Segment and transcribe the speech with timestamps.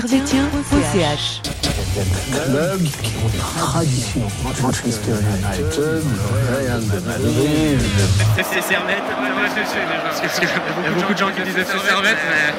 [0.00, 1.40] servetien.ch.
[1.42, 4.20] des traditions.
[4.60, 6.02] Manchester United,
[6.52, 7.80] Real Madrid.
[8.36, 9.02] FC Servette.
[10.76, 12.52] Il y a beaucoup de gens qui disent FC Servette, mais.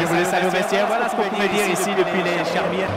[0.00, 0.86] Je vous laisse aller au vestiaire.
[0.88, 2.90] Voilà ce qu'on pouvait dire ici depuis les Charmières.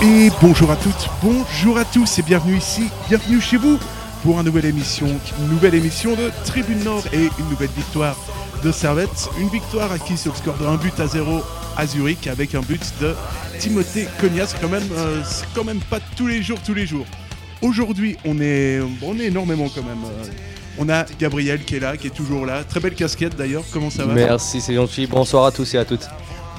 [0.00, 3.80] Et bonjour à toutes, bonjour à tous et bienvenue ici, bienvenue chez vous
[4.22, 5.06] pour une nouvelle émission,
[5.40, 8.16] une nouvelle émission de Tribune Nord et une nouvelle victoire
[8.64, 9.28] de Servette.
[9.38, 11.42] Une victoire acquise le score de 1 but à 0
[11.76, 13.14] à Zurich avec un but de
[13.58, 14.54] Timothée Cognas.
[14.60, 15.22] Quand même, euh,
[15.54, 17.06] quand même pas tous les jours, tous les jours.
[17.62, 20.04] Aujourd'hui, on est, on est énormément quand même.
[20.04, 20.24] euh,
[20.80, 22.62] on a Gabriel qui est là, qui est toujours là.
[22.64, 23.64] Très belle casquette d'ailleurs.
[23.72, 24.14] Comment ça va?
[24.14, 25.06] Merci, c'est gentil.
[25.06, 26.08] Bonsoir à tous et à toutes.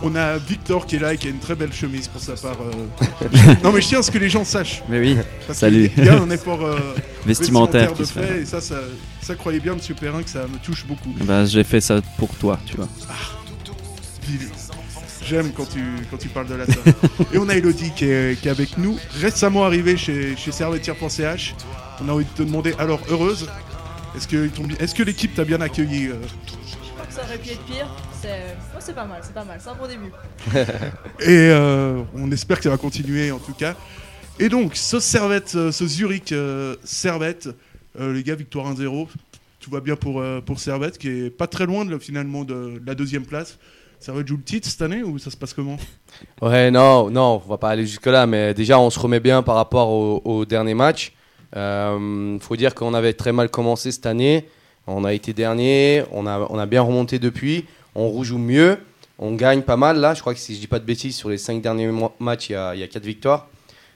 [0.01, 2.33] On a Victor qui est là et qui a une très belle chemise pour sa
[2.33, 2.57] part.
[2.61, 3.53] euh.
[3.63, 4.81] non mais je tiens à ce que les gens sachent.
[4.87, 5.89] Mais oui, Parce Salut.
[5.89, 6.79] qu'il y a un effort euh,
[7.25, 8.25] vestimentaire de fait.
[8.25, 8.75] fait et ça, ça,
[9.21, 11.13] ça croyez bien Monsieur Perrin que ça me touche beaucoup.
[11.25, 12.87] Bah, j'ai fait ça pour toi, tu vois.
[14.21, 14.39] Puis,
[15.29, 16.91] J'aime quand tu, quand tu parles de la table.
[17.33, 21.55] et on a Elodie qui est, qui est avec nous, récemment arrivée chez, chez Servetière.ch.
[22.01, 23.47] On a envie de te demander, alors heureuse,
[24.15, 24.27] est-ce
[24.95, 26.15] que, l'équipe t'a bien accueilli euh
[27.29, 27.87] Ça aurait pu être pire.
[28.19, 30.11] C'est ouais, pas mal, c'est pas mal, c'est un bon début.
[31.19, 33.75] Et euh, on espère que ça va continuer en tout cas.
[34.39, 37.49] Et donc, ce Servette, euh, ce Zurich euh, Servette,
[37.99, 39.07] euh, les gars, victoire 1-0.
[39.59, 42.79] Tout va bien pour, euh, pour Servette, qui est pas très loin de, finalement de,
[42.79, 43.59] de la deuxième place.
[43.99, 45.77] Servette joue le titre cette année ou ça se passe comment?
[46.41, 49.53] Ouais, non, non, on va pas aller jusque-là, mais déjà, on se remet bien par
[49.53, 51.13] rapport au, au dernier match.
[51.55, 54.47] Euh, faut dire qu'on avait très mal commencé cette année.
[54.87, 57.65] On a été dernier, on a, bien remonté depuis.
[57.95, 58.77] On rejoue mieux,
[59.19, 60.13] on gagne pas mal là.
[60.13, 62.49] Je crois que si je dis pas de bêtises, sur les cinq derniers mois- matchs,
[62.49, 63.47] il y a, y a quatre victoires.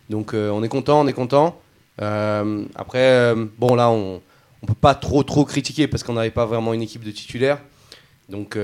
[0.09, 1.60] Donc euh, on est content, on est content.
[2.02, 4.22] Euh, après, euh, bon là, on,
[4.61, 7.60] on peut pas trop trop critiquer parce qu'on n'avait pas vraiment une équipe de titulaires.
[8.30, 8.58] Donc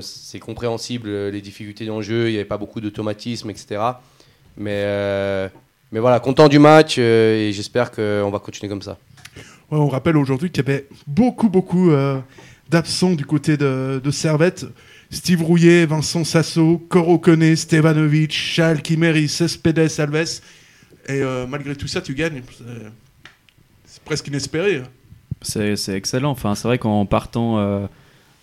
[0.00, 3.80] c'est compréhensible les difficultés dans le jeu, il n'y avait pas beaucoup d'automatisme, etc.
[4.56, 5.48] Mais,
[5.92, 8.98] mais voilà, content du match et j'espère qu'on va continuer comme ça.
[9.70, 12.20] On rappelle aujourd'hui qu'il y avait beaucoup, beaucoup euh,
[12.70, 14.66] d'absents du côté de, de Servette.
[15.10, 20.40] Steve Rouillet, Vincent Sasso, Coro Koné, Stevanovic, Charles Kimeri, Cespedes, Alves.
[21.08, 22.42] Et euh, malgré tout ça, tu gagnes.
[23.86, 24.82] C'est- presque inespéré.
[25.42, 26.30] C'est excellent.
[26.30, 27.86] Enfin, c'est vrai qu'en partant euh,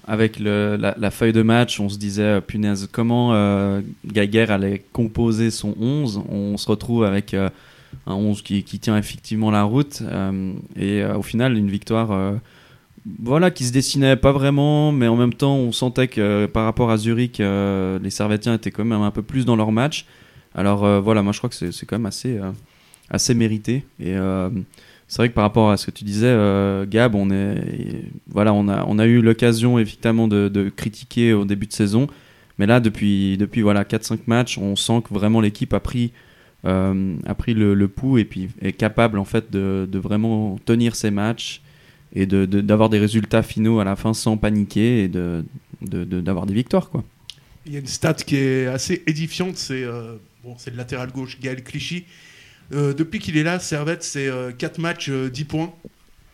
[0.07, 5.75] avec la, la feuille de match, on se disait, punaise, comment Gaguerre allait composer son
[5.79, 7.33] 11 On se retrouve avec
[8.07, 10.01] un 11 qui, qui tient effectivement la route.
[10.01, 12.33] euh, et euh, au final, une victoire euh,
[13.21, 16.91] voilà, qui se dessinait pas vraiment, mais en même temps, on sentait que par rapport
[16.91, 20.05] à Zurich, les Servetiens étaient quand même un peu plus dans leur match.
[20.55, 22.39] Alors voilà, moi je crois que c'est quand même assez,
[23.09, 23.83] assez mérité.
[23.99, 24.15] Et
[25.09, 26.33] c'est vrai que par rapport à ce que tu disais,
[26.87, 31.43] Gab, on, est, voilà, on, a, on a eu l'occasion effectivement de, de critiquer au
[31.43, 32.07] début de saison.
[32.59, 36.11] Mais là, depuis, depuis voilà, 4-5 matchs, on sent que vraiment l'équipe a pris,
[36.63, 40.95] a pris le, le pouls et puis est capable en fait de, de vraiment tenir
[40.95, 41.61] ses matchs
[42.15, 45.43] et de- de- d'avoir des résultats finaux à la fin sans paniquer et de-
[45.81, 46.89] de- de- d'avoir des victoires.
[46.89, 47.03] Quoi.
[47.65, 51.39] Il y a une stat qui est assez édifiante, c'est euh, bon, le latéral gauche
[51.41, 52.05] Gaël Clichy.
[52.73, 55.73] Euh, depuis qu'il est là, Servette, c'est 4 matchs, euh, 10 points.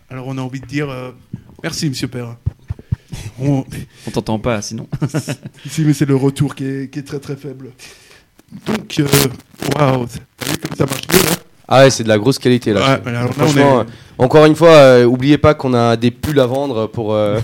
[0.10, 1.12] Alors on a envie de dire euh,
[1.64, 2.38] merci Monsieur Perrin.
[3.40, 3.64] On-
[4.08, 4.88] On t'entend pas sinon.
[5.66, 7.72] Ici, mais c'est le retour qui est, qui est très très faible.
[8.66, 9.06] Donc, euh,
[9.78, 10.06] waouh,
[10.38, 11.36] t'as vu comme ça marche mieux là
[11.68, 13.00] Ah ouais, c'est de la grosse qualité là.
[13.06, 16.46] Ouais, Franchement, est- euh, encore une fois, euh, oubliez pas qu'on a des pulls à
[16.46, 17.40] vendre pour, euh,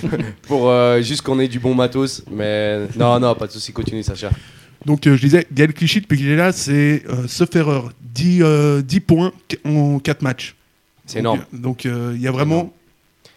[0.42, 2.22] pour euh, juste qu'on ait du bon matos.
[2.30, 4.30] Mais non, non, pas de souci, continue Sacha.
[4.86, 9.00] Donc, je disais, Gaël Clichy, depuis qu'il est là, c'est, sauf erreur, 10, euh, 10
[9.00, 9.32] points
[9.66, 10.54] en 4 matchs.
[11.06, 11.40] C'est énorme.
[11.52, 12.72] Donc, il y a vraiment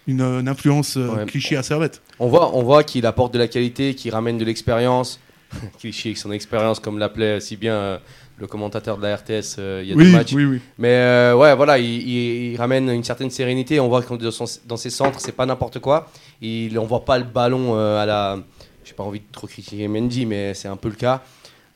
[0.08, 1.26] une, une influence Ouais.
[1.26, 2.02] Clichy à Servette.
[2.20, 5.20] On voit, on voit qu'il apporte de la qualité, qu'il ramène de l'expérience.
[5.80, 7.98] Clichy avec son expérience, comme l'appelait si bien euh,
[8.38, 10.34] le commentateur de la RTS euh, il y a deux Oui, matchs.
[10.34, 10.60] oui, oui.
[10.78, 13.80] Mais euh, ouais, voilà, il, il- il ramène une certaine sérénité.
[13.80, 16.08] On voit que dans, son- dans ses centres, c'est pas n'importe quoi.
[16.42, 18.38] Il envoie pas le ballon euh, à la.
[18.86, 21.22] J'ai pas envie de trop critiquer Mendy, mais c'est un peu le cas.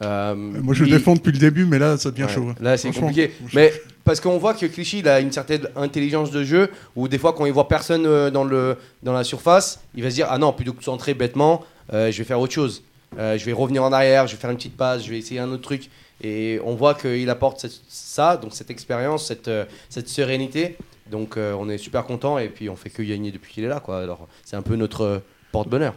[0.01, 2.47] Moi, je le il- défends depuis le début, mais là, ça devient Ouais, chaud.
[2.49, 2.55] hein.
[2.59, 3.31] Là, c'est compliqué.
[3.53, 3.73] Mais
[4.03, 7.33] parce qu'on voit que Clichy, il a une certaine intelligence de jeu où des fois,
[7.33, 10.53] quand il voit personne dans, le, dans la surface, il va se dire Ah non,
[10.53, 12.83] plutôt que de centrer bêtement, je vais faire autre chose.
[13.17, 15.39] Euh, je vais revenir en arrière, je vais faire une petite passe, je vais essayer
[15.39, 15.89] un autre truc.
[16.21, 20.77] Et on voit qu'il apporte ça, donc cette expérience, cette, euh, cette sérénité.
[21.09, 23.69] Donc euh, on est super content et puis on fait que gagner depuis qu'il est
[23.69, 23.79] là.
[23.79, 24.01] Quoi.
[24.01, 25.21] Alors c'est un peu notre
[25.51, 25.95] porte-bonheur.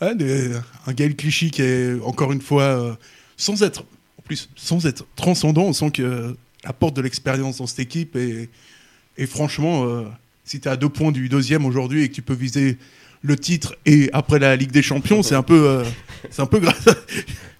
[0.00, 2.98] Un Gaël Clichy qui est, encore une fois,
[3.38, 7.78] sans être, en plus, sans être transcendant, on sent qu'il apporte de l'expérience dans cette
[7.78, 8.14] équipe.
[8.14, 8.50] Et,
[9.16, 10.04] et franchement,
[10.44, 12.76] si tu es à deux points du deuxième aujourd'hui et que tu peux viser
[13.22, 15.82] le titre et après la Ligue des Champions, c'est un peu,
[16.30, 16.76] c'est un peu grave.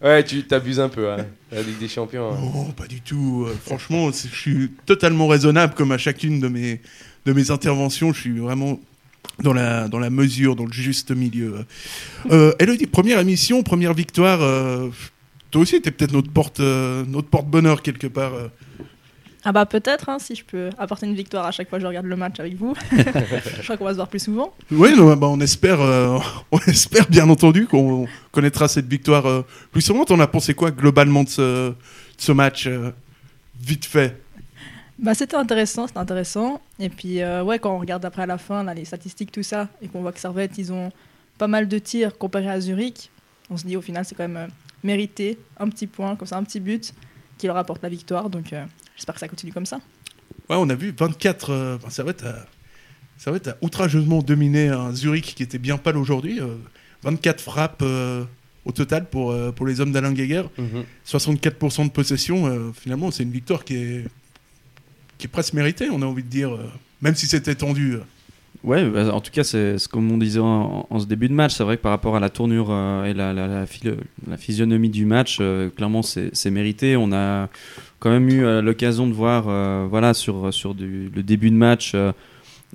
[0.02, 2.30] Ouais, tu t'abuses un peu, hein, la Ligue des Champions.
[2.32, 2.38] hein.
[2.38, 3.46] Non, pas du tout.
[3.48, 6.82] Euh, franchement, je suis totalement raisonnable comme à chacune de mes,
[7.24, 8.12] de mes interventions.
[8.12, 8.78] Je suis vraiment
[9.42, 11.64] dans la, dans la mesure, dans le juste milieu.
[12.30, 14.42] Euh, Elodie, première émission, première victoire.
[14.42, 14.90] euh,
[15.50, 18.32] toi aussi, t'es peut-être notre porte, euh, notre porte-bonheur quelque part.
[19.46, 21.86] Ah bah peut-être, hein, si je peux apporter une victoire à chaque fois que je
[21.86, 22.74] regarde le match avec vous.
[22.92, 24.52] je crois qu'on va se voir plus souvent.
[24.72, 26.18] Oui, non, bah, on espère, euh,
[26.50, 30.04] on espère bien entendu qu'on connaîtra cette victoire euh, plus souvent.
[30.04, 31.74] T'en as pensé quoi globalement de ce, de
[32.18, 32.90] ce match euh,
[33.60, 34.20] Vite fait?
[34.98, 36.60] Bah c'était intéressant, c'était intéressant.
[36.78, 39.42] Et puis euh, ouais, quand on regarde après à la fin, là, les statistiques, tout
[39.42, 40.90] ça, et qu'on voit que Servette, ils ont
[41.38, 43.10] pas mal de tirs comparé à Zurich,
[43.50, 44.46] on se dit au final c'est quand même euh,
[44.82, 46.94] mérité, un petit point, comme ça, un petit but,
[47.36, 48.30] qui leur apporte la victoire.
[48.30, 48.64] Donc euh,
[48.96, 49.76] j'espère que ça continue comme ça.
[50.48, 51.50] Ouais, on a vu 24.
[51.50, 52.46] Euh, enfin, Servette a,
[53.16, 56.40] Servette a outrageusement dominé un Zurich qui était bien pâle aujourd'hui.
[56.40, 56.54] euh,
[57.02, 58.24] 24 frappes euh,
[58.64, 60.42] au total pour, euh, pour les hommes d'Alain Guéguer.
[60.58, 60.84] Mhm.
[61.06, 62.46] 64% de possession.
[62.46, 64.04] euh, finalement, c'est une victoire qui est,
[65.18, 66.54] qui est presque méritée, on a envie de dire.
[66.54, 66.66] euh,
[67.02, 67.94] même si c'était tendu.
[67.94, 68.00] euh.
[68.64, 71.34] Ouais, bah, en tout cas, c'est c'est comme on disait en, en ce début de
[71.34, 71.54] match.
[71.54, 74.36] C'est vrai que par rapport à la tournure euh, et la, la, la philo- la
[74.38, 76.96] physionomie du match, euh, clairement, c'est c'est mérité.
[76.96, 77.48] On a
[77.98, 81.92] quand même eu euh, l'occasion de voir, euh, voilà, sur, sur le début de match,
[81.94, 82.12] euh,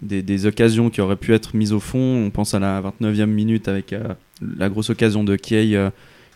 [0.01, 1.99] des, occasions qui auraient pu être mises au fond.
[2.25, 3.93] On pense à la 29e minute avec
[4.41, 5.77] la grosse occasion de Kiei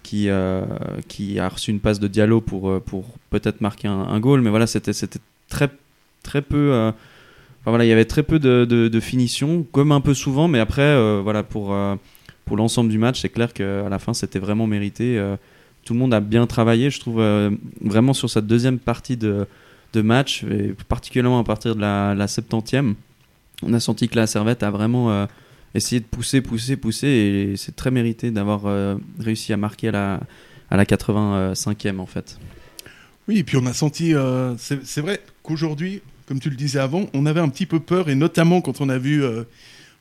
[0.04, 0.30] qui,
[1.08, 4.42] qui a reçu une passe de Diallo pour, pour peut-être marquer un, un goal.
[4.42, 4.92] Mais voilà, c'était
[5.50, 5.70] très,
[6.22, 6.92] très peu.
[7.66, 11.22] voilà, il y avait très peu de, de, finition, comme un peu souvent, mais après,
[11.24, 11.76] voilà, pour,
[12.44, 15.20] pour l'ensemble du match, c'est clair qu'à la fin, c'était vraiment mérité.
[15.86, 17.52] Tout le monde a bien travaillé, je trouve, euh,
[17.82, 19.48] vraiment sur cette deuxième partie de,
[19.94, 22.96] de match, et particulièrement à partir de la, la 70e.
[23.64, 25.26] On a senti que la Servette a vraiment euh,
[25.74, 29.92] essayé de pousser, pousser, pousser, et c'est très mérité d'avoir euh, réussi à marquer à
[29.92, 30.20] la,
[30.70, 32.38] à la 85e, en fait.
[33.28, 34.14] Oui, et puis on a senti.
[34.14, 37.80] euh, c'est c'est vrai qu'aujourd'hui, comme tu le disais avant, on avait un petit peu
[37.80, 39.24] peur, et notamment quand on a vu.
[39.24, 39.44] euh,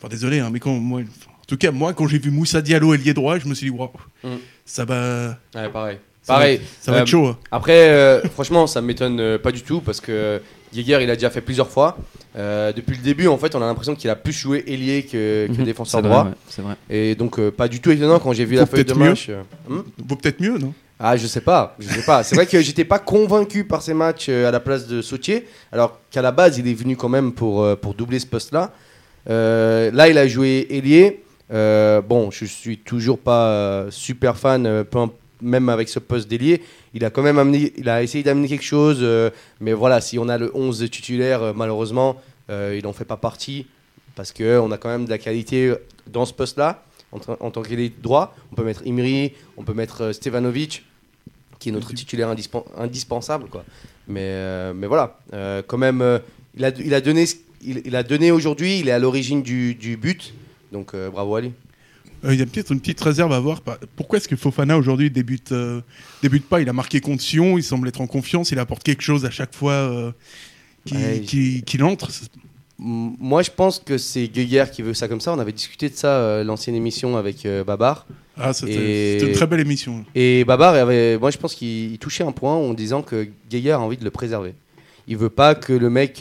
[0.01, 1.01] Enfin, désolé, hein, mais quand moi.
[1.01, 3.77] En tout cas, moi, quand j'ai vu Moussa Diallo ailier droit, je me suis dit,
[3.77, 3.91] waouh,
[4.25, 4.29] Mm.
[4.65, 5.99] Ça va, Ouais, pareil.
[6.23, 6.55] ça va Pareil.
[6.57, 7.27] être- ça va Euh, être chaud.
[7.27, 7.39] hein.
[7.51, 10.41] Après, euh, franchement, ça m'étonne euh, pas du tout parce que
[10.73, 11.97] Geiger, il a déjà fait plusieurs fois.
[12.37, 15.47] Euh, depuis le début, en fait, on a l'impression qu'il a plus joué ailier que,
[15.47, 15.65] que Mhm.
[15.65, 16.25] défenseur droit.
[16.25, 16.75] ouais, c'est vrai.
[16.91, 19.27] Et donc, euh, pas du tout étonnant quand j'ai vu la feuille de match.
[19.29, 20.73] euh, hmm Vaut peut-être mieux, non?
[20.99, 22.23] Ah, je sais pas, je sais pas.
[22.23, 25.99] C'est vrai que j'étais pas convaincu par ces matchs à la place de Sautier, alors
[26.11, 28.73] qu'à la base, il est venu quand même pour, pour doubler ce poste-là.
[29.29, 31.24] Euh, là, il a joué ailier.
[31.53, 34.85] Euh, bon, je suis toujours pas euh, super fan, euh,
[35.43, 36.63] même avec ce poste d'ailier.
[36.95, 39.05] Il a quand même amené, il a essayé d'amener quelque chose,
[39.61, 42.17] mais voilà, si on a le 11 titulaire, malheureusement,
[42.49, 43.67] il n'en fait pas partie
[44.15, 45.75] parce qu'on a quand même de la qualité
[46.07, 46.83] dans ce poste-là.
[47.13, 50.85] En, tant qu'ailier droit, on peut mettre Imri, on peut mettre Stevanovic,
[51.61, 53.47] qui est notre titulaire indispen- indispensable.
[53.49, 53.65] Quoi.
[54.09, 56.19] Mais, euh, mais voilà, euh, quand même, euh,
[56.57, 59.43] il, a, il a donné, ce- il, il a donné aujourd'hui, il est à l'origine
[59.43, 60.35] du, du but,
[60.75, 61.53] donc euh, bravo à lui.
[62.25, 63.63] Euh, Il y a peut-être une petite réserve à voir.
[63.97, 65.81] Pourquoi est-ce que Fofana aujourd'hui débute, euh,
[66.23, 66.61] débute pas?
[66.61, 69.31] Il a marqué contre Sion, il semble être en confiance, il apporte quelque chose à
[69.31, 70.13] chaque fois euh,
[70.85, 72.11] qui- Ouais, qui- qu'il entre.
[72.77, 75.33] Moi, je pense que c'est Guéguer qui veut ça comme ça.
[75.33, 78.05] On avait discuté de ça, euh, l'ancienne émission avec Babar.
[78.37, 80.05] Ah, c'était une très belle émission.
[80.17, 83.71] Et Babar, avait, moi je pense qu'il il touchait un point en disant que Geiger
[83.73, 84.55] a envie de le préserver.
[85.07, 86.21] Il veut pas que le mec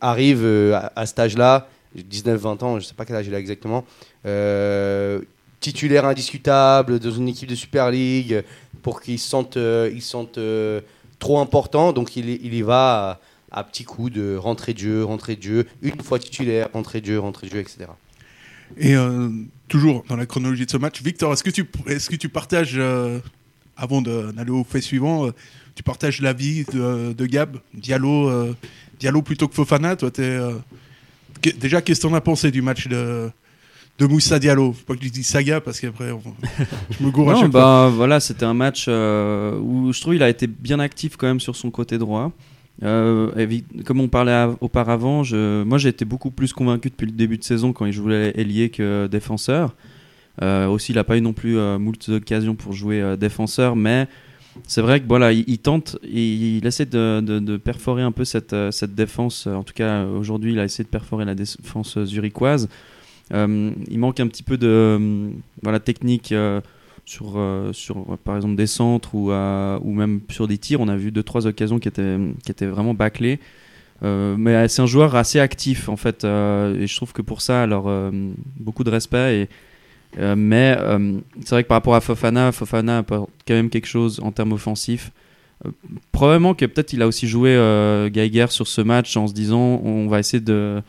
[0.00, 3.84] arrive à, à cet âge-là, 19-20 ans, je sais pas quel âge il a exactement,
[4.26, 5.20] euh,
[5.60, 8.42] titulaire indiscutable dans une équipe de Super League
[8.82, 10.80] pour qu'il se euh, sente euh,
[11.18, 11.92] trop important.
[11.92, 13.20] Donc il, y- va
[13.50, 17.06] à, petits coups de rentrée de jeu, rentrée de jeu, une fois titulaire, rentrée de
[17.06, 17.86] jeu, rentrée de jeu, etc.
[18.76, 19.28] Et euh,
[19.68, 22.80] toujours dans la chronologie de ce match, Victor, est-ce que tu, est que tu partages,
[23.76, 25.28] avant d'aller au fait suivant,
[25.74, 28.54] tu partages l'avis de, Gab Diallo,
[29.00, 30.52] Diallo plutôt que Fofana Toi, t'es, euh,
[31.42, 33.30] que- déjà, qu'est-ce que tu en as pensé du match de,
[33.98, 34.72] de Moussa Diallo?
[34.72, 36.22] Faut pas que je dise Saga parce qu'après, on-
[36.98, 37.60] je me gourre à Non, chaque fois.
[37.60, 41.26] bah voilà, c'était un match euh, où je trouve il a été bien actif quand
[41.26, 42.32] même sur son côté droit.
[42.82, 43.30] Euh,
[43.84, 47.36] comme on parlait av- auparavant, je, moi j'ai été beaucoup plus convaincu depuis le début
[47.36, 49.74] de saison quand il jouait ailier que défenseur.
[50.42, 54.08] Euh, aussi, il n'a pas eu non plus moult occasions pour jouer défenseur, mais
[54.66, 58.70] c'est vrai que voilà, il, tente, il, il essaie de, perforer un peu cette, euh,
[58.70, 59.46] cette défense.
[59.46, 62.68] En tout cas, aujourd'hui, il a essayé de perforer la défense zurichoise.
[63.32, 65.30] Euh, il manque un petit peu de euh,
[65.62, 66.34] voilà, technique
[67.04, 67.40] sur,
[67.72, 70.80] sur par exemple des centres ou, ou même sur des tirs.
[70.80, 73.40] On a vu deux trois occasions qui étaient, qui étaient vraiment bâclées.
[74.02, 77.90] Mais c'est un joueur assez actif en fait, et je trouve que pour ça, alors
[78.56, 79.42] beaucoup de respect.
[79.42, 79.48] Et,
[80.18, 83.86] euh, mais euh, c'est vrai que par rapport à Fofana, Fofana apporte quand même quelque
[83.86, 85.12] chose en termes offensifs.
[85.64, 85.70] Euh,
[86.10, 87.54] probablement que peut-être il a aussi joué
[88.12, 90.82] Geiger sur ce match en se disant on va essayer de,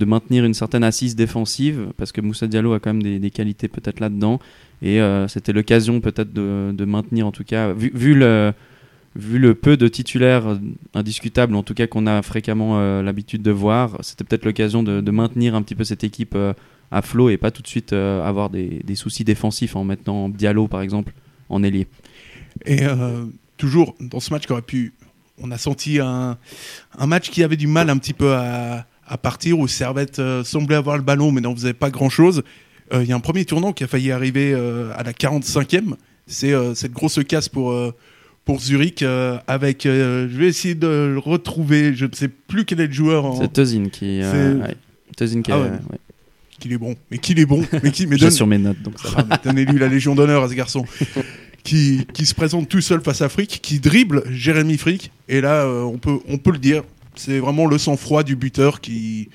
[0.00, 4.00] maintenir une certaine assise défensive parce que Moussa Diallo a quand même des, qualités peut-être
[4.00, 4.38] là-dedans
[4.80, 8.54] et c'était l'occasion peut-être de, maintenir en tout cas vu, le
[9.54, 10.56] peu de titulaires
[10.94, 15.56] indiscutables en tout cas qu'on a fréquemment l'habitude de voir c'était peut-être l'occasion de, maintenir
[15.56, 16.36] un petit peu cette équipe
[16.90, 20.28] à flot et pas tout de suite euh, avoir des, des soucis défensifs en mettant
[20.28, 21.12] Diallo par exemple
[21.48, 21.86] en ailier
[22.66, 23.24] Et euh,
[23.56, 24.92] toujours dans ce match qui aurait pu.
[25.40, 26.36] On a senti un,
[26.98, 30.42] un match qui avait du mal un petit peu à, à partir, où Servette euh,
[30.44, 32.42] semblait avoir le ballon, mais n'en faisait pas grand-chose.
[32.92, 35.94] Euh, Il y a un premier tournant qui a failli arriver à la 45e.
[36.26, 37.72] C'est cette grosse casse pour,
[38.44, 39.02] pour Zurich.
[39.02, 41.94] euh, avec, euh, je vais essayer de le retrouver.
[41.94, 43.24] Je ne sais plus quel est le joueur.
[43.26, 43.40] En...
[43.40, 44.74] c'est Tozin qui euh, ouais.
[45.16, 45.70] Tozin qui Ah est- ouais.
[45.70, 45.98] ouais.
[46.58, 46.96] Qu'il est bon.
[47.10, 47.64] Mais qu'il est bon.
[47.82, 50.54] Mais qui mais donne- sur mes notes donc Ah, Donnez-lui la Légion d'honneur à ce
[50.54, 50.84] garçon.
[51.64, 55.10] qui, qui se présente tout seul face à Frick, qui dribble Jérémy Frick.
[55.28, 56.82] Et là, euh, on, peut, on peut le dire,
[57.14, 59.28] c'est vraiment le sang-froid du buteur qui,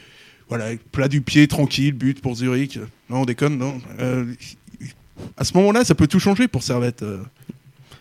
[0.49, 2.79] voilà, plat du pied, tranquille, but pour Zurich.
[3.09, 3.75] Non, on déconne, non.
[3.99, 4.25] Euh,
[5.37, 7.03] à ce moment-là, ça peut tout changer pour Servette.
[7.03, 7.19] euh.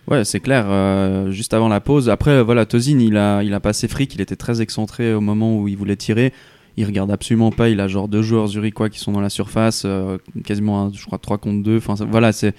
[0.09, 0.65] Ouais, c'est clair.
[0.69, 2.09] euh, juste avant la pause.
[2.09, 4.15] Après, voilà, Tozin, il a, il a passé fric.
[4.15, 6.33] Il était très excentré au moment où il voulait tirer.
[6.77, 7.69] Il regarde absolument pas.
[7.69, 11.19] Il a genre deux joueurs zurichois qui sont dans la surface, euh, quasiment, je crois,
[11.19, 11.77] 3 contre 2.
[11.77, 12.55] Enfin, voilà, c'est,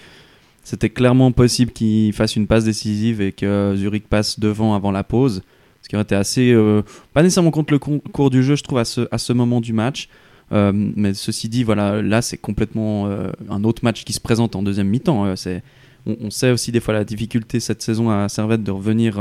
[0.64, 5.04] c'était clairement possible qu'il fasse une passe décisive et que Zurich passe devant avant la
[5.04, 5.42] pause.
[5.82, 6.52] Ce qui aurait été assez.
[6.52, 6.82] euh,
[7.14, 9.74] pas nécessairement contre le cours du jeu, je trouve, à ce, à ce moment du
[9.74, 10.10] match.
[10.52, 13.10] Euh, mais ceci dit, voilà, là, c'est complètement
[13.50, 15.36] un autre match qui se présente en deuxième mi-temps.
[15.36, 15.64] C'est
[16.06, 19.16] on, sait aussi des fois la difficulté cette saison à Servette de revenir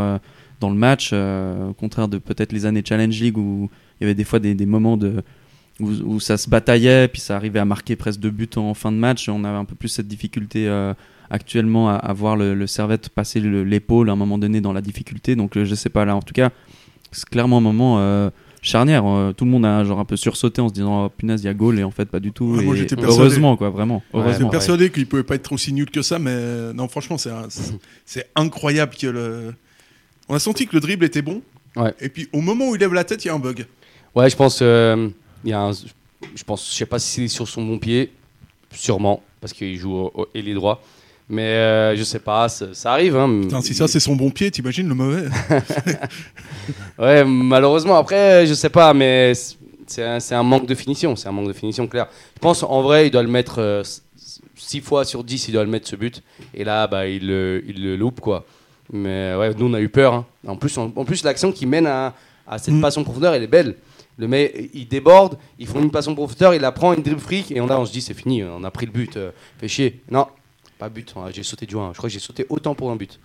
[0.60, 3.70] dans le match, au contraire de peut-être les années Challenge League où
[4.02, 5.22] il y avait des fois des, des moments de,
[5.80, 8.90] où, où ça se bataillait, puis ça arrivait à marquer presque deux buts en fin
[8.92, 9.28] de match.
[9.28, 10.92] On avait un peu plus cette difficulté euh,
[11.30, 14.72] actuellement à, à voir le, le Servette passer le- l'épaule à un moment donné dans
[14.72, 15.36] la difficulté.
[15.36, 16.50] Donc euh, je sais pas là, en tout cas,
[17.12, 18.30] c'est clairement un moment euh,
[18.60, 19.04] charnière.
[19.06, 21.46] Euh, tout le monde a genre un peu sursauté en se disant oh, punaise il
[21.46, 22.44] y a goal et en fait pas du tout.
[22.56, 23.96] Ouais, moi, Et heureusement quoi, vraiment.
[23.96, 24.48] Ouais, J'étais Heureusement.
[24.50, 28.94] persuadé qu'il pouvait pas être aussi nul que ça, mais euh, non, franchement, c'est incroyable
[28.98, 29.54] que le.
[30.28, 31.42] On a senti que le dribble était bon.
[31.76, 31.92] Ouais.
[32.00, 33.66] Et puis, au moment où il lève la tête, il y a un bug.
[34.14, 34.58] Ouais, je pense.
[34.62, 35.08] euh,
[35.44, 38.12] y a un, je pense, je sais pas si c'est sur son bon pied,
[38.72, 40.82] sûrement, parce qu'il joue au, au ailier droit.
[41.28, 43.16] Mais euh, je sais pas, ça, ça arrive.
[43.16, 43.40] Hein.
[43.42, 45.24] Putain, si ça, c'est son bon pied, t'imagines le mauvais
[46.98, 49.32] Ouais, malheureusement, après, je sais pas, mais
[49.86, 51.16] c'est un, manque de finition.
[51.16, 52.06] C'est un manque de finition clair.
[52.34, 53.82] Je pense, en vrai, il doit le mettre
[54.56, 56.22] 6 fois sur 10, il doit le mettre ce but.
[56.54, 58.44] Et là, bah, il, le, il le loupe, quoi.
[58.92, 60.12] Mais ouais, nous, on a eu peur.
[60.14, 60.26] hein.
[60.46, 62.14] En plus, en, en plus l'action qui mène à,
[62.46, 62.80] à cette Mm.
[62.80, 63.76] passe en profondeur, elle est belle.
[64.18, 67.20] Le mec, il déborde, ils font une passe en profondeur, il la prend, une dribble
[67.20, 69.16] fric, et on, a, on se dit, c'est fini, on a pris le but.
[69.16, 69.30] euh,
[69.66, 70.02] chier.
[70.10, 70.26] Non,
[70.78, 71.14] pas but.
[71.32, 71.92] J'ai sauté du 1.
[71.92, 73.20] Je crois que j'ai sauté autant pour un but.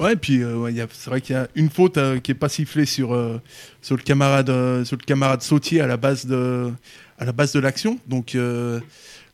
[0.00, 2.34] Ouais, et puis euh, il c'est vrai qu'il y a une faute euh, qui est
[2.34, 3.40] pas sifflée sur, euh,
[3.82, 4.46] sur, le camarade,
[4.84, 6.72] sur le camarade Sautier à la base de,
[7.20, 7.98] la l'action.
[8.06, 8.80] Donc, là,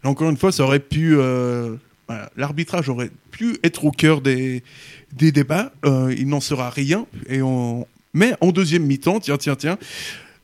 [0.04, 1.16] encore une fois, ça aurait pu.
[2.36, 4.62] L'arbitrage aurait pu être au cœur des,
[5.12, 5.72] des débats.
[5.84, 7.06] Il n'en sera rien.
[7.28, 7.86] Et on...
[8.12, 9.78] Mais en deuxième mi-temps, tiens, tiens, tiens.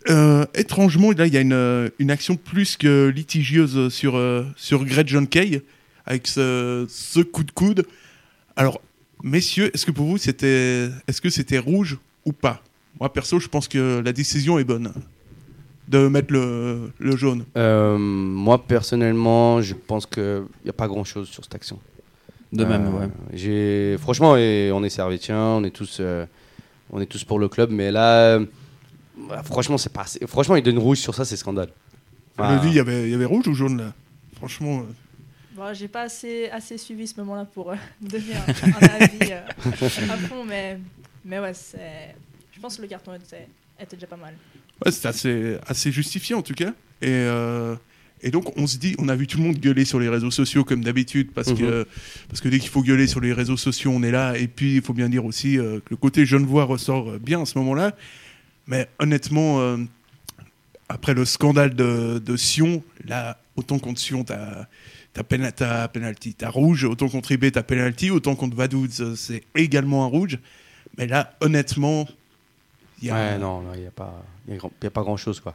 [0.08, 4.44] Euh, étrangement, là, il y a une, euh, une action plus que litigieuse sur, euh,
[4.56, 5.62] sur Greg John Kay,
[6.06, 7.84] avec ce, ce coup de coude.
[8.56, 8.80] Alors,
[9.22, 12.62] messieurs, est-ce que pour vous, c'était est-ce que c'était rouge ou pas?
[12.98, 14.92] Moi, perso, je pense que la décision est bonne
[15.88, 17.44] de mettre le, le jaune.
[17.56, 21.78] Euh, moi, personnellement, je pense qu'il n'y a pas grand-chose sur cette action.
[22.52, 23.08] De même, Euh, ouais.
[23.32, 26.26] J'ai franchement, et on est servétiens, on est tous, euh,
[26.92, 28.40] on est tous pour le club, mais là,
[29.26, 30.02] voilà, franchement, c'est pas.
[30.02, 31.70] assez- Franchement, il donne rouge sur ça, c'est scandale.
[32.38, 33.92] A dit, il y avait, il y avait rouge ou jaune là?
[34.36, 34.82] Franchement, euh,
[35.54, 39.40] Bon, j'ai pas assez, assez suivi ce moment-là pour euh, donner un, un avis euh,
[40.12, 40.78] à fond, mais,
[41.24, 42.14] mais ouais, c'est.
[42.54, 43.46] Je pense que le carton était,
[43.78, 44.34] était déjà pas mal.
[44.84, 46.70] ouais, c'était assez, assez justifié en tout cas.
[47.02, 47.74] Et, euh,
[48.22, 50.30] et donc, on se dit, on a vu tout le monde gueuler sur les réseaux
[50.30, 51.86] sociaux comme d'habitude, parce, que,
[52.28, 54.36] parce que dès qu'il faut gueuler sur les réseaux sociaux, on est là.
[54.38, 57.42] Et puis, il faut bien dire aussi euh, que le côté genevois ressort euh, bien
[57.42, 57.94] à ce moment-là.
[58.70, 59.76] Mais honnêtement, euh,
[60.88, 64.66] après le scandale de, de Sion, là, autant contre Sion, t'as
[65.12, 70.04] t'as penalty, t'as rouge, autant contre IB, t'as penalty, autant contre Vaduz, euh, c'est également
[70.04, 70.38] un rouge.
[70.96, 72.06] Mais là, honnêtement,
[73.02, 75.02] il y a, Ouais, non, il n'y a pas, y a grand- y a pas
[75.02, 75.54] grand-chose quoi.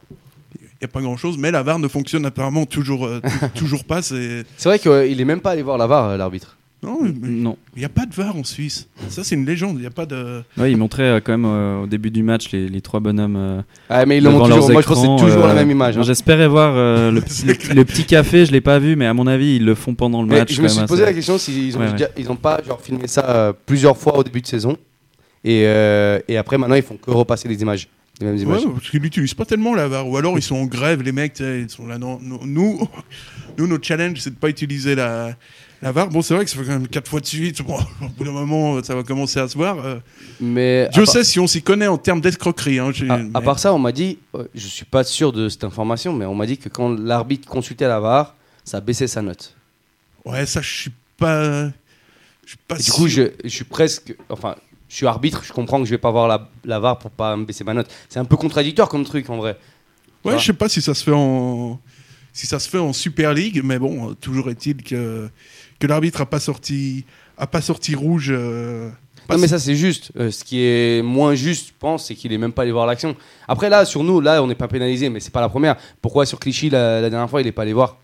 [0.60, 1.38] il y a pas grand-chose.
[1.38, 4.02] Mais la VAR ne fonctionne apparemment toujours, euh, tou- toujours pas.
[4.02, 6.58] C'est vrai qu'il est même pas allé voir la VAR, l'arbitre.
[6.86, 8.88] Non, il n'y a pas de VAR en Suisse.
[9.08, 9.76] Ça, c'est une légende.
[9.76, 10.42] Il n'y a pas de.
[10.56, 13.36] Ouais, ils montraient euh, quand même euh, au début du match les, les trois bonhommes.
[13.36, 14.70] euh, Ah, mais ils le montrent toujours.
[14.70, 15.98] Moi, je pense c'est toujours euh, la même image.
[15.98, 16.02] hein.
[16.02, 19.14] J'espérais voir euh, le, petit- le- le petit café, je l'ai pas vu, mais à
[19.14, 20.50] mon avis, ils le font pendant le Mais match.
[20.52, 22.36] je quand me même, suis posé assez- la question s'ils ont, Ouais, déjà- ils ont
[22.36, 24.76] pas genre, filmé ça euh, plusieurs fois au début de saison.
[25.44, 27.88] Et, euh, et après, maintenant, ils font que repasser les images.
[28.20, 28.64] Les mêmes images.
[28.64, 30.08] Ouais, parce qu'ils n'utilisent pas tellement la VAR.
[30.08, 31.98] Ou alors ils sont en grève, les mecs, ils sont là.
[31.98, 32.80] Non, non, nous,
[33.58, 35.34] nous, notre challenge, c'est de pas utiliser la,
[35.82, 36.08] la VAR.
[36.08, 37.62] Bon, c'est vrai que ça fait quand même 4 fois de suite.
[37.62, 39.78] Bon, au bout d'un moment, ça va commencer à se voir.
[39.84, 39.98] Euh,
[40.40, 42.78] Mais part- sait si on s'y connaît en termes d'escroquerie.
[42.78, 42.92] Hein,
[43.34, 46.24] à, part ça, on m'a dit, euh, je suis pas sûr de cette information, mais
[46.26, 49.54] on m'a dit que quand l'arbitre consultait la VAR, ça baissait sa note.
[50.24, 51.68] Ouais, ça, je suis pas.
[52.44, 54.14] Je suis pas Et du coup, je, je suis presque.
[54.28, 54.56] Enfin,
[54.88, 57.36] je suis arbitre, je comprends que je vais pas voir la, la VAR pour pas
[57.36, 57.88] me baisser ma note.
[58.08, 59.58] C'est un peu contradictoire comme truc en vrai.
[60.24, 60.38] Ouais, vois.
[60.38, 61.80] je sais pas si ça se fait en
[62.32, 65.30] si ça se fait en Super League, mais bon, euh, toujours est-il que
[65.78, 67.04] que l'arbitre a pas sorti
[67.38, 68.28] a pas sorti rouge.
[68.30, 68.88] euh,
[69.28, 70.12] pas Non mais ça c'est juste.
[70.18, 72.86] Euh, ce qui est moins juste, je pense, c'est qu'il est même pas allé voir
[72.86, 73.16] l'action.
[73.48, 75.76] Après là, sur nous, là, on n'est pas pénalisé, mais c'est pas la première.
[76.00, 77.98] Pourquoi sur Clichy la, la dernière fois, il est pas allé voir?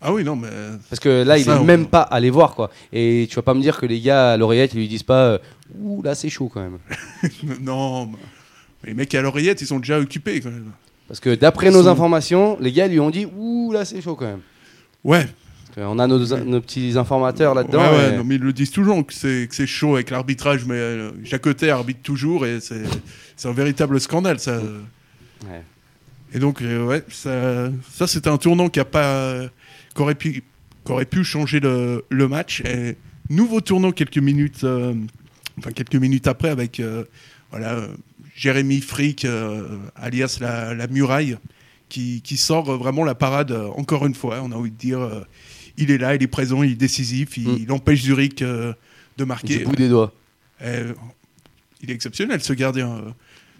[0.00, 0.48] Ah oui, non, mais
[0.90, 2.70] Parce que là, il Ça, est on- même pas allé voir quoi.
[2.92, 5.24] Et tu vas pas me dire que les gars à l'oreillette, ils lui disent pas,
[5.24, 5.38] euh,
[5.80, 6.78] ouh là c'est chaud quand même.
[7.60, 8.06] non.
[8.06, 10.70] mais Les mecs à l'oreillette, ils sont déjà occupés quand même.
[11.08, 14.14] Parce que d'après nos sont- informations, les gars lui ont dit, ouh là c'est chaud
[14.16, 14.40] quand même.
[15.02, 15.26] Ouais.
[15.76, 17.78] Parce qu'on a nos, nos petits informateurs là-dedans.
[17.80, 20.10] ouais, ouais, et- non, mais ils le disent toujours que c'est que c'est chaud avec
[20.10, 22.82] l'arbitrage, mais euh, Jacotet arbitre toujours et c'est
[23.36, 24.58] c'est un véritable scandale ça.
[24.58, 25.62] Ouais.
[26.32, 29.42] Et donc euh, ouais, ça, ça c'était un tournant qui a pas
[29.94, 30.42] qui aurait pu
[30.84, 32.62] qui aurait pu changer le, le match.
[32.64, 32.96] Et
[33.28, 34.94] nouveau tournant quelques minutes, euh,
[35.58, 37.04] enfin quelques minutes après avec euh,
[37.50, 37.88] voilà euh,
[38.34, 41.36] Jérémy Frick, euh, alias la, la muraille,
[41.88, 44.40] qui, qui sort euh, vraiment la parade euh, encore une fois.
[44.42, 45.20] On a envie de dire, euh,
[45.78, 47.56] il est là, il est présent, il est décisif, il, Mm.
[47.60, 48.72] il empêche Zurich euh,
[49.18, 49.58] de Du marquer.
[49.64, 50.12] bout des doigts.
[50.62, 50.92] Euh,
[51.82, 52.88] il est exceptionnel ce gardien.
[52.88, 53.10] euh.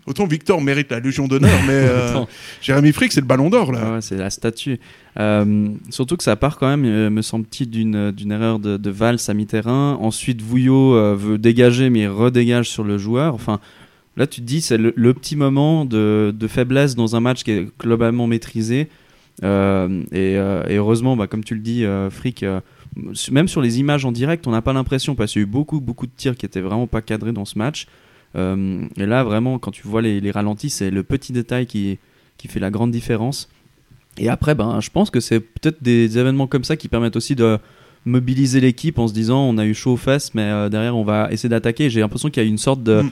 [0.07, 2.25] Autant Victor mérite la Légion d'honneur, mais euh.
[2.63, 3.95] Jérémy Frick c'est le Ballon d'Or là.
[3.95, 4.79] Ouais, c'est la statue.
[5.19, 9.19] Euh, surtout que ça part quand même, me semble-t-il, d'une d'une erreur de, de Valls
[9.27, 9.99] à mi-terrain.
[10.01, 13.35] Ensuite, Vouillot euh, veut dégager, mais il redégage sur le joueur.
[13.35, 13.59] Enfin,
[14.17, 17.43] là, tu te dis, c'est le, le petit moment de, de faiblesse dans un match
[17.43, 18.89] qui est globalement maîtrisé.
[19.45, 22.61] Euh, et, euh, et heureusement, bah, comme tu le dis, euh, Frick, euh,
[23.31, 25.51] même sur les images en direct, on n'a pas l'impression, parce qu'il y a eu
[25.51, 27.87] beaucoup, beaucoup de tirs qui étaient vraiment pas cadrés dans ce match.
[28.35, 31.99] Et là, vraiment, quand tu vois les, ralentis, c'est le petit détail qui,
[32.37, 33.49] qui fait la grande différence.
[34.19, 37.35] Et après, ben, je pense que c'est peut-être des événements comme ça qui permettent aussi
[37.35, 37.59] de
[38.07, 41.05] mobiliser l'équipe en se disant on a eu chaud aux fesses, mais euh, derrière on
[41.05, 41.91] va essayer d'attaquer.
[41.91, 43.03] J'ai l'impression qu'il y a une sorte de,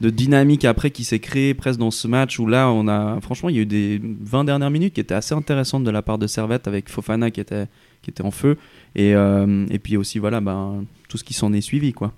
[0.00, 0.04] Mm.
[0.04, 3.48] de dynamique après qui s'est créée presque dans ce match où là, on a franchement,
[3.48, 6.18] il y a eu des 20 dernières minutes qui étaient assez intéressantes de la part
[6.18, 7.66] de Servette avec Fofana qui était,
[8.02, 8.56] qui était en feu.
[8.94, 11.92] Et, euh, et puis aussi, voilà, ben, tout ce qui s'en est suivi.
[11.92, 12.12] Quoi.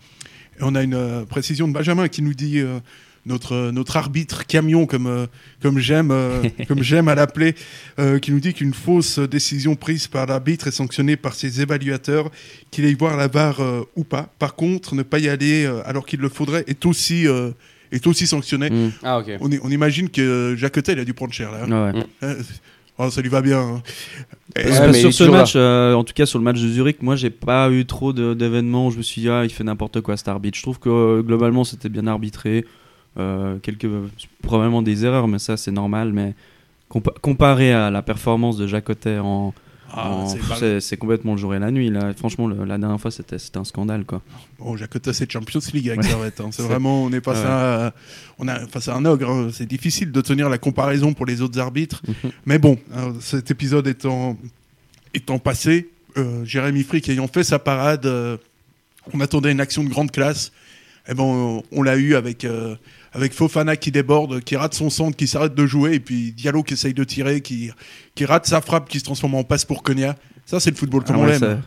[0.59, 2.63] Et on a une euh, précision de Benjamin qui nous dit
[3.27, 5.27] notre, notre arbitre camion, comme, euh,
[5.61, 7.55] comme j'aime euh, comme j'aime à l'appeler,
[7.99, 12.31] euh, qui nous dit qu'une fausse décision prise par l'arbitre est sanctionnée par ses évaluateurs,
[12.71, 14.33] qu'il aille voir la barre euh, ou pas.
[14.39, 17.51] Par contre, ne pas y aller euh, alors qu'il le faudrait est aussi, euh,
[17.93, 18.71] est aussi sanctionné.
[18.71, 18.93] Mm.
[19.03, 19.31] Ah ok.
[19.41, 21.65] On, imagine que Jacotet, il a dû prendre cher là.
[21.69, 21.93] hein.
[21.95, 22.03] Ouais.
[22.23, 22.43] Euh,
[22.99, 23.61] oh, ça lui va bien.
[23.61, 23.83] hein.
[24.57, 27.15] Et- Ouais, sur ce match, euh, en tout cas sur le match de Zurich, moi
[27.15, 30.01] j'ai pas eu trop de- d'événements où je me suis dit ah il fait n'importe
[30.01, 30.57] quoi cet arbitre.
[30.57, 32.65] Je trouve que euh, globalement c'était bien arbitré,
[33.19, 33.89] Euh, quelques
[34.43, 36.13] probablement des erreurs, mais ça c'est normal.
[36.13, 36.35] Mais
[36.91, 39.55] compa- comparé à la performance de Jacotet en,
[39.99, 40.25] Ah,
[40.81, 41.89] c'est complètement le jour et la nuit.
[41.91, 42.13] Là.
[42.15, 44.21] Franchement le- la dernière fois c'était un scandale quoi.
[44.59, 46.09] Bon, Jacotet, c'est Champions League avec Ouais.
[46.09, 46.41] Servette.
[46.41, 46.49] hein.
[46.51, 47.45] C'est vraiment, on est face, Ouais.
[47.47, 47.95] à,
[48.39, 49.31] on a face à un ogre.
[49.31, 49.49] hein.
[49.53, 52.03] C'est difficile de tenir la comparaison pour les autres arbitres.
[52.09, 52.31] Mhm.
[52.47, 54.37] Mais bon, hein, cet épisode étant,
[55.15, 58.37] étant passé, euh, Jérémy Frick ayant fait sa parade, euh,
[59.15, 60.51] on attendait une action de grande classe.
[61.09, 62.75] Et ben, on, on l'a eu avec, euh,
[63.17, 66.63] avec Fofana qui déborde, qui rate son centre, qui s'arrête de jouer, et puis Diallo
[66.63, 67.71] qui essaye de tirer, qui,
[68.15, 70.15] qui rate sa frappe, qui se transforme en passe pour Cogna.
[70.45, 71.41] Ça, c'est le football comme Ah on ouais, l'aime.
[71.41, 71.59] ça-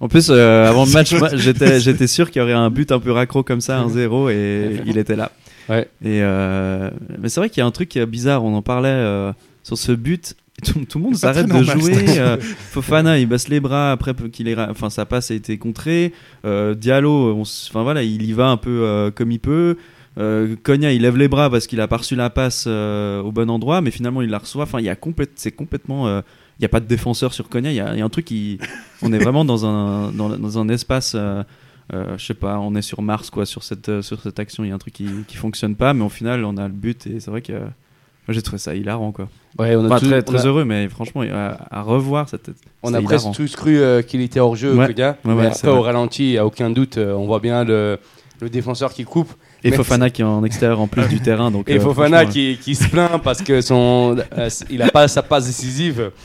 [0.00, 3.00] En plus, euh, avant le match, j'étais j'étais sûr qu'il y aurait un but un
[3.00, 5.32] peu raccro comme ça, 1-0, et il était là.
[5.68, 5.88] Ouais.
[6.02, 8.62] Et euh, Mais c'est vrai qu'il y a un truc qui est bizarre, on en
[8.62, 9.32] parlait euh,
[9.62, 10.34] sur ce but.
[10.64, 11.94] Tout, tout le monde s'arrête de normal, jouer.
[12.18, 16.12] euh, Fofana, il baisse les bras après qu'il ait, enfin sa passe a été contrée.
[16.44, 19.76] Euh, Diallo, on enfin voilà, il y va un peu euh, comme il peut.
[20.18, 23.30] Euh, Konya, il lève les bras parce qu'il a pas reçu la passe euh, au
[23.32, 24.64] bon endroit, mais finalement il la reçoit.
[24.64, 26.20] Enfin, il y a complète, c'est complètement, euh,
[26.58, 27.70] il y a pas de défenseur sur Konya.
[27.70, 28.58] Il y a, il y a un truc qui,
[29.02, 31.14] on est vraiment dans un dans, dans un espace.
[31.14, 31.42] euh,
[32.18, 34.64] je sais pas, on est sur Mars quoi, sur cette sur cette action.
[34.64, 36.74] Il y a un truc qui qui fonctionne pas, mais au final on a le
[36.74, 39.28] but et c'est vrai que Moi, j'ai trouvé ça hilarant, quoi.
[39.58, 42.28] Ouais, on a, Enfin, tous- très, on très a- heureux, mais franchement, à, à revoir,
[42.28, 42.52] c'était.
[42.82, 44.86] on a presque tous cru euh, qu'il était hors jeu, Ouais.
[44.88, 45.16] le gars.
[45.24, 46.98] Ouais, mais après, au ralenti, il n'y a aucun doute.
[46.98, 47.98] euh, on voit bien le,
[48.42, 49.32] le défenseur qui coupe.
[49.64, 51.50] Et Fofana qui est en extérieur en plus du terrain.
[51.50, 55.08] Donc, Et euh, Fofana qui, qui se plaint parce que son, euh, il a pas
[55.08, 56.12] sa passe décisive.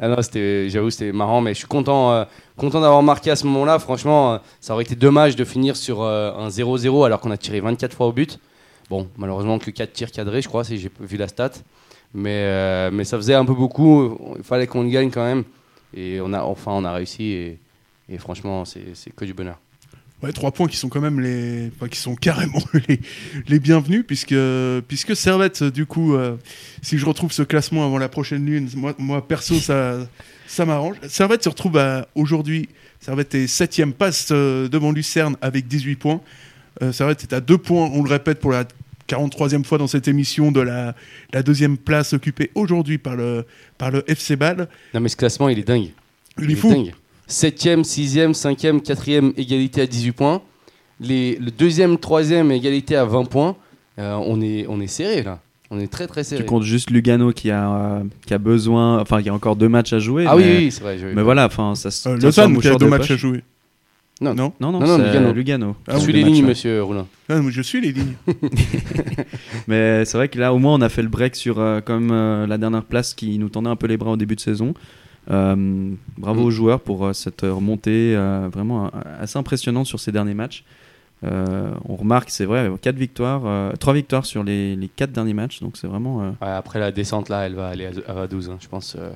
[0.00, 2.24] Ah non, c'était, j'avoue, c'était marrant, mais je suis content, euh,
[2.58, 3.78] content d'avoir marqué à ce moment-là.
[3.78, 7.96] Franchement, ça aurait été dommage de finir sur un 0-0 alors qu'on a tiré 24
[7.96, 8.38] fois au but.
[8.90, 11.52] Bon, malheureusement que 4 tirs cadrés, je crois, si j'ai vu la stat.
[12.12, 14.18] Mais, mais ça faisait un peu beaucoup.
[14.36, 15.44] Il fallait qu'on gagne quand même.
[15.96, 17.24] Et on a, enfin, on a réussi.
[17.24, 17.58] Et,
[18.10, 18.84] et franchement, c'est
[19.16, 19.58] que du bonheur.
[20.22, 23.00] Ouais, trois points qui sont quand même les, enfin, qui sont carrément les,
[23.46, 24.34] les bienvenus puisque
[24.88, 26.36] puisque Servette du coup, euh,
[26.82, 30.08] si je retrouve ce classement avant la prochaine lune, moi, moi perso ça
[30.48, 30.96] ça m'arrange.
[31.08, 32.68] Servette se retrouve à- aujourd'hui,
[33.00, 36.20] Servette est septième passe euh, devant Lucerne avec 18 points.
[36.82, 38.64] Euh, Servette est à deux points, on le répète pour la
[39.08, 40.94] 43e fois dans cette émission de la,
[41.32, 43.46] la deuxième place occupée aujourd'hui par le
[43.78, 44.68] par le FC Ball.
[44.94, 45.90] Non, mais ce classement, il est dingue.
[46.40, 46.70] Il est fou.
[46.70, 46.92] dingue.
[47.28, 50.42] 7e, 6e, 5e, 4e, égalité à 18 points.
[51.00, 53.56] Les, le deuxième, troisième, égalité à 20 points.
[53.98, 55.40] Euh, on, est, on est serré là.
[55.70, 56.42] On est très très serré.
[56.42, 59.00] Tu comptes juste Lugano qui a, euh, qui a besoin.
[59.00, 60.24] Enfin, il y a encore deux matchs à jouer.
[60.26, 60.96] ah mais, oui, oui, c'est vrai.
[61.02, 62.08] Mais pas- voilà, enfin, ça se.
[62.08, 63.42] Euh, Lausanne qui a deux de matchs à jouer.
[64.20, 64.34] Non.
[64.34, 64.52] non.
[64.58, 65.32] Non, non, Non, Lugano.
[65.32, 65.76] Lugano.
[65.86, 67.06] Ah Je oui, suis les lignes, monsieur Roulin.
[67.28, 68.14] Ah, je suis les lignes.
[69.68, 72.10] Mais c'est vrai que là, au moins, on a fait le break sur euh, comme
[72.10, 74.74] euh, la dernière place qui nous tendait un peu les bras au début de saison.
[75.30, 76.44] Euh, bravo Mm.
[76.44, 80.64] aux joueurs pour euh, cette remontée euh, vraiment euh, assez impressionnante sur ces derniers matchs.
[81.24, 85.34] Euh, on remarque, c'est vrai, quatre victoires, euh, trois victoires sur les, les quatre derniers
[85.34, 86.22] matchs, donc c'est vraiment.
[86.22, 88.96] euh, Ouais, après la descente là, elle va aller à, à 12, hein, je pense.
[88.98, 89.10] euh.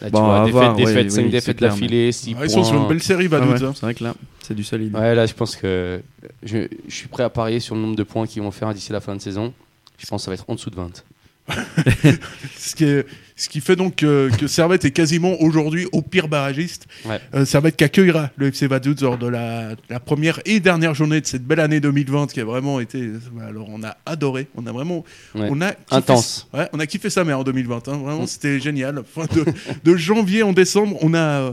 [0.00, 2.44] Là, tu Bon, vois, à défaite, voir, défaite, oui, 5 oui, défaites d'affilée, 6 Ah,
[2.44, 3.72] ils sont sur une belle série, ah ouais, hein.
[3.74, 4.94] c'est vrai que là, c'est du solide.
[4.94, 6.00] Ouais, là, je pense que
[6.44, 8.92] je, je suis prêt à parier sur le nombre de points qu'ils vont faire d'ici
[8.92, 9.52] la fin de saison.
[9.96, 11.02] Je pense que ça va être en dessous de 20.
[12.56, 13.06] Ce qui, est-
[13.36, 16.86] ce qui fait donc que, que Servette est quasiment aujourd'hui au pire barragiste.
[17.04, 17.20] Ouais.
[17.34, 21.20] Euh, Servette qui accueillera le FC Vaduz lors de la, la première et dernière journée
[21.20, 23.10] de cette belle année 2020 qui a vraiment été.
[23.48, 25.04] Alors on a adoré, on a vraiment.
[25.36, 25.46] Ouais.
[25.50, 26.48] On a kiffé- Intense.
[26.52, 27.86] Ouais, on a kiffé sa mère en 2020.
[27.88, 27.96] hein.
[27.98, 28.26] Vraiment, Mm.
[28.26, 28.98] c'était génial.
[28.98, 29.44] Enfin, de,
[29.84, 31.52] de janvier en décembre, on a, euh,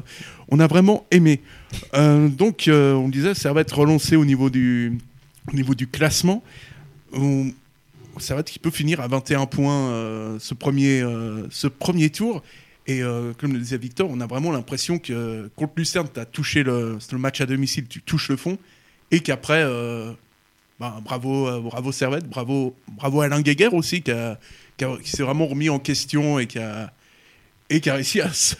[0.49, 1.41] on a vraiment aimé.
[1.93, 4.97] Euh, donc, euh, on disait, Servette relancé au niveau du,
[5.51, 6.41] au niveau du classement.
[7.13, 7.51] On-
[8.19, 12.41] Servette qui peut finir à 21 points euh, ce, premier, euh, ce premier tour.
[12.87, 16.25] Et euh, comme le disait Victor, on a vraiment l'impression que contre Lucerne, tu as
[16.25, 18.57] touché le, le match à domicile, tu touches le fond.
[19.11, 19.63] Et qu'après,
[20.79, 24.11] bah, bravo, bravo Servette, bravo, bravo Alain Guéguer aussi, qui,
[24.77, 26.91] qui qui s'est vraiment remis en question et qui a,
[27.69, 28.55] et qui a réussi à se,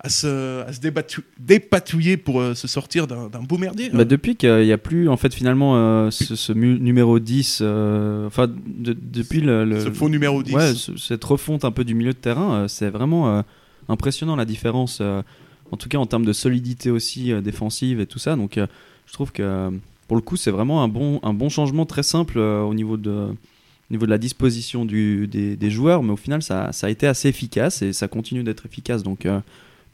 [0.00, 3.88] à se, à se débattu- dépatouiller pour euh, se sortir d'un beau merdier.
[3.90, 8.46] Bah, depuis qu'il n'y a plus, en fait, finalement, euh, ce, numéro 10, euh, enfin,
[8.48, 10.54] de- depuis le, le- Ce faux numéro 10.
[10.54, 13.42] Ouais, ce- cette refonte un peu du milieu de terrain, c'est vraiment
[13.88, 18.36] impressionnant la différence, en tout cas en termes de solidité aussi défensive et tout ça.
[18.36, 19.70] Donc, je trouve que
[20.08, 23.10] pour le coup, c'est vraiment un bon, un bon changement très simple au niveau de,
[23.10, 26.90] au niveau de la disposition du, des, des joueurs, mais au final, ça, ça a
[26.90, 29.02] été assez efficace et ça continue d'être efficace.
[29.02, 29.40] Donc, euh,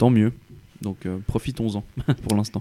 [0.03, 0.33] tant mieux.
[0.81, 1.85] Donc, euh, profitons-en
[2.25, 2.61] pour l'instant.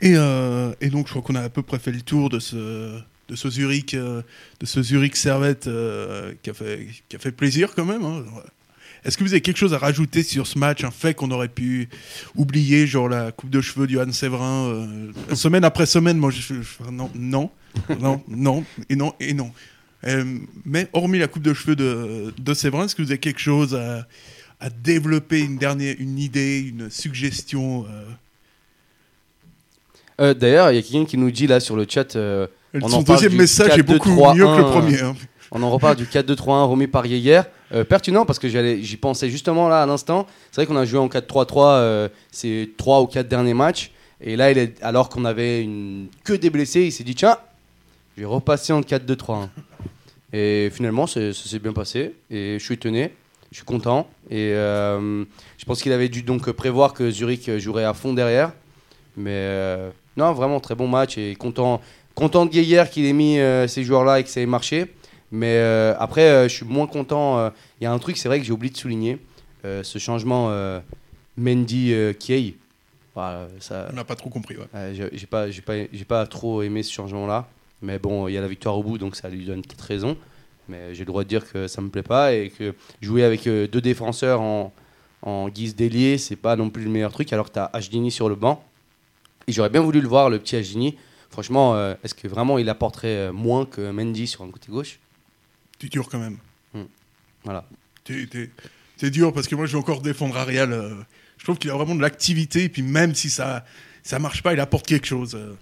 [0.00, 2.40] Et, euh, et donc, je crois qu'on a à peu près fait le tour de
[2.40, 3.00] ce,
[3.48, 4.22] Zurich, euh,
[4.58, 5.70] de ce Zurich Servette
[6.42, 8.04] qui, a fait, plaisir quand même.
[8.04, 8.24] hein.
[9.04, 11.48] Est-ce que vous avez quelque chose à rajouter sur ce match, un fait qu'on aurait
[11.48, 11.88] pu
[12.34, 14.88] oublier, genre la coupe de cheveux du Anne Séverin,
[15.32, 16.32] semaine après semaine, moi,
[16.90, 17.50] non, non,
[18.00, 19.52] non, non, et non, et non.
[20.64, 23.74] Mais hormis la coupe de cheveux de, de Séverin, est-ce que vous avez quelque chose
[23.76, 24.06] à,
[24.64, 28.04] à développer, une dernière, une idée, une suggestion euh,
[30.20, 32.16] Euh, D'ailleurs, il y a quelqu'un qui nous dit là sur le chat.
[32.16, 35.00] euh, On Son en deuxième message est 4-2-3-1, beaucoup mieux que le premier.
[35.00, 35.14] hein.
[35.50, 37.04] On en reparle du 4-2-3-1 remis par.
[37.06, 40.26] Euh, pertinent parce que j'y pensais justement là à l'instant.
[40.50, 43.90] C'est vrai qu'on a joué en 4-3-3 euh, ces 3 ou 4 derniers matchs.
[44.20, 47.36] Et là, il est, alors qu'on avait une, que des blessés, il s'est dit tiens,
[48.16, 49.48] je vais repasser en 4-2-3-1.
[50.32, 52.14] Et finalement, ça s'est bien passé.
[52.30, 53.12] Et je suis étonné,
[53.54, 54.08] je suis content.
[54.30, 55.24] Et euh,
[55.58, 58.50] je pense qu'il avait dû donc prévoir que Zurich jouerait à fond derrière.
[59.16, 61.80] Mais euh, non, vraiment très bon match et content,
[62.16, 64.86] content de Guéguer qu'il ait mis euh, ces joueurs-là et que ça ait marché.
[65.30, 65.56] Mais
[66.00, 67.50] après, je suis moins content.
[67.80, 69.18] Il y a un truc, c'est vrai que j'ai oublié de souligner
[69.64, 70.48] ce changement.
[73.16, 74.56] Voilà, ça, On n'a pas trop compris.
[74.56, 74.66] ouais.
[74.94, 77.48] j'ai- j'ai pas, j'ai pas, j'ai pas trop aimé ce changement-là.
[77.82, 80.16] Mais bon, il y a la victoire au bout, donc ça lui donne peut-être raison.
[80.68, 83.46] Mais j'ai le droit de dire que ça me plaît pas et que jouer avec
[83.46, 84.72] euh, deux défenseurs en,
[85.22, 87.32] en guise d'ailier, c'est pas non plus le meilleur truc.
[87.32, 88.64] Alors que tu as Ashdini sur le banc.
[89.46, 90.96] Et j'aurais bien voulu le voir, le petit Ashdini.
[91.30, 94.98] Franchement, euh, est-ce que vraiment il apporterait euh, moins que Mendy sur un côté gauche?
[95.78, 96.38] Tu dur quand même.
[97.44, 97.66] Voilà.
[98.04, 98.50] T'es- t'es-
[98.96, 100.72] C'est dur parce que moi je vais encore défendre Ariel.
[100.72, 100.94] euh,
[101.36, 103.64] je trouve qu'il a vraiment de l'activité et puis même si ça
[104.02, 105.34] ça marche pas, il apporte quelque chose.
[105.34, 105.54] euh.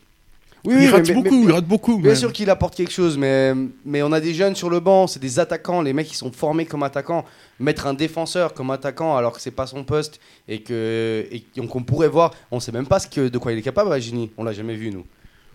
[0.65, 1.99] Oui, il oui, rate mais- beaucoup, mais- il rate beaucoup.
[1.99, 3.53] Bien mais- sûr qu'il apporte quelque chose, mais,
[3.85, 6.31] mais on a des jeunes sur le banc, c'est des attaquants, les mecs qui sont
[6.31, 7.25] formés comme attaquants.
[7.59, 11.83] Mettre un défenseur comme attaquant alors que c'est pas son poste et que et qu'on
[11.83, 14.31] pourrait voir, on sait même pas ce que, de quoi il est capable, Gini.
[14.37, 15.05] On l'a jamais vu, nous.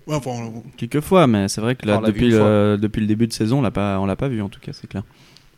[0.08, 2.40] Ouais, enfin, on- Quelquefois, mais c'est vrai que là, depuis, fois.
[2.40, 4.60] le, depuis le début de saison, on l'a pas, on l'a pas vu en tout
[4.62, 5.04] cas, c'est clair.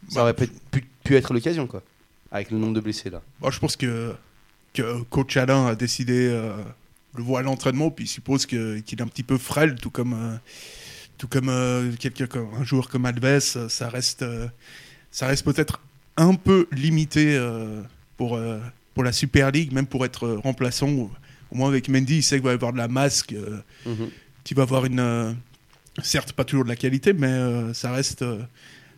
[0.10, 1.84] Ça aurait pu, pu- pu être l'occasion, quoi.
[2.32, 3.22] Avec le nombre de blessés, là.
[3.42, 4.14] Moi, je pense que,
[4.74, 6.54] que coach Alain a décidé euh,
[7.16, 10.14] le voir à l'entraînement, puis il suppose qu'il est un petit peu frêle, tout comme,
[10.14, 10.38] euh,
[11.18, 14.48] tout comme, euh, quelqu'un comme un joueur comme Alves, euh, ça reste, euh,
[15.12, 15.82] ça reste peut-être
[16.18, 17.40] un peu limité
[18.18, 18.38] pour,
[18.94, 20.90] pour la Super League, même pour être remplaçant.
[20.90, 21.12] Au
[21.52, 23.34] au moins avec Mendy, il sait qu'il va y avoir de la masque,
[23.86, 24.10] Mhm.
[24.44, 25.36] qu'il va avoir une,
[26.04, 28.24] certes pas toujours de la qualité, mais ça reste,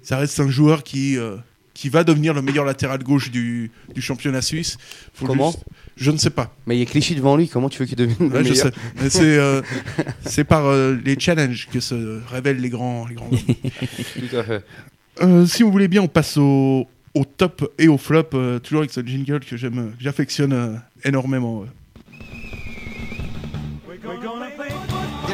[0.04, 1.16] ça reste un joueur qui
[1.74, 4.78] qui va devenir le meilleur latéral gauche du, du championnat suisse.
[5.14, 5.64] Faut Comment juste-
[5.96, 6.54] Je ne sais pas.
[6.68, 8.50] Mais il y a Clichy devant lui, comment tu veux qu'il devienne le Ouais, je
[8.52, 8.74] meilleur sais.
[9.02, 9.62] Mais c'est euh,
[10.26, 13.08] c'est par euh, les challenges que se révèlent les grands.
[13.08, 13.30] Les grands.
[14.30, 14.66] Tout à fait.
[15.22, 18.80] Euh, si vous voulez bien, on passe au, au top et au flop, euh, toujours
[18.82, 21.64] avec ce jingle que j'aime, que j'affectionne euh, énormément.
[21.64, 21.66] euh.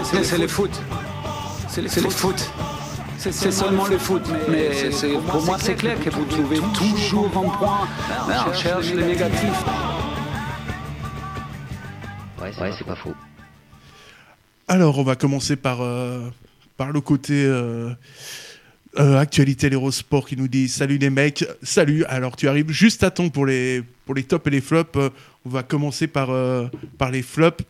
[0.04, 0.72] C'est c'est le foot.
[1.70, 2.52] C'est le, c'est le foot.
[3.18, 4.22] C'est seulement le foot.
[4.50, 4.72] Mais
[5.30, 7.88] pour moi, c'est clair que vous trouvez toujours un point.
[8.48, 9.64] On cherche les négatifs.
[12.42, 13.14] Ouais, c'est pas faux.
[14.68, 16.30] Alors, on va commencer par, euh,
[16.78, 17.94] par le côté euh,
[19.00, 22.04] euh, actualité l'Eurosport qui nous dit Salut les mecs, salut.
[22.06, 24.98] Alors, tu arrives juste à temps pour les, pour les tops et les flops.
[24.98, 25.10] Euh,
[25.46, 27.64] on va commencer par, euh, par les flops.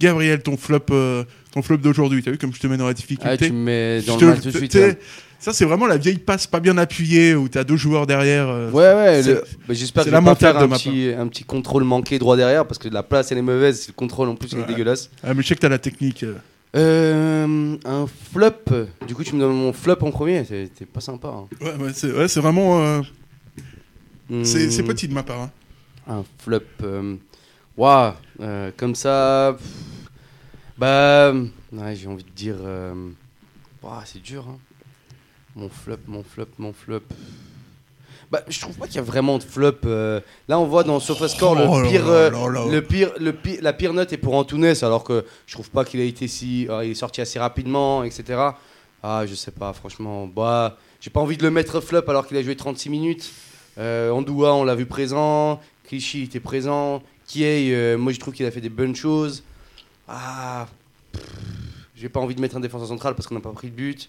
[0.00, 2.90] Gabriel, ton flop, euh, ton flop d'aujourd'hui, t'as vu comme je te mets dans la
[2.90, 4.72] Ah, difficulté tu me mets dans Je le te- match de suite.
[4.72, 4.94] t'es- hein.
[5.38, 8.48] Ça, c'est vraiment la vieille passe pas bien appuyée où t'as deux joueurs derrière.
[8.48, 9.34] euh, Ouais, ouais, le-
[9.66, 12.18] bah, j'espère que je vais pas faire de un ma petit, un petit contrôle manqué
[12.18, 14.60] droit derrière parce que la place elle est mauvaise, le contrôle en plus il est
[14.62, 14.66] Ouais.
[14.66, 15.10] dégueulasse.
[15.22, 16.24] Ah, mais je sais que t'as la technique.
[16.24, 16.34] euh.
[16.76, 21.00] Euh, un flop, du coup tu me donnes mon flop en premier, c'est c'est pas
[21.00, 21.28] sympa.
[21.28, 21.48] hein.
[21.60, 23.02] Ouais, ouais, c'est ouais, vraiment.
[24.44, 25.40] c'est Hmm, petit de ma part.
[25.40, 25.50] hein.
[26.06, 26.60] Un flop,
[27.80, 29.66] waouh, euh, comme ça, pff,
[30.76, 32.94] bah, ouais, j'ai envie de dire, euh,
[34.04, 34.44] c'est dur.
[34.48, 34.58] hein.
[35.56, 37.00] Mon flop, mon flop, mon flop.
[38.30, 39.72] Bah, je trouve pas qu'il y a vraiment de flop.
[39.86, 40.20] euh.
[40.46, 42.30] Là, on voit dans SofaScore Oh le pire, euh,
[42.70, 45.84] le pire, le pire, la pire note est pour Antunes, alors que je trouve pas
[45.84, 48.50] qu'il a été si, euh, il est sorti assez rapidement, etc.
[49.02, 52.36] Ah, je sais pas, franchement, bah, j'ai pas envie de le mettre flop alors qu'il
[52.36, 53.32] a joué 36 minutes.
[53.78, 55.58] Andoua, on l'a vu présent.
[55.84, 57.02] Clichy était présent.
[57.30, 59.42] Kiei, euh, moi je trouve qu'il a fait des bonnes choses.
[60.08, 60.66] Ah,
[61.12, 61.22] pff,
[61.94, 64.08] j'ai pas envie de mettre un défenseur central parce qu'on n'a pas pris de but.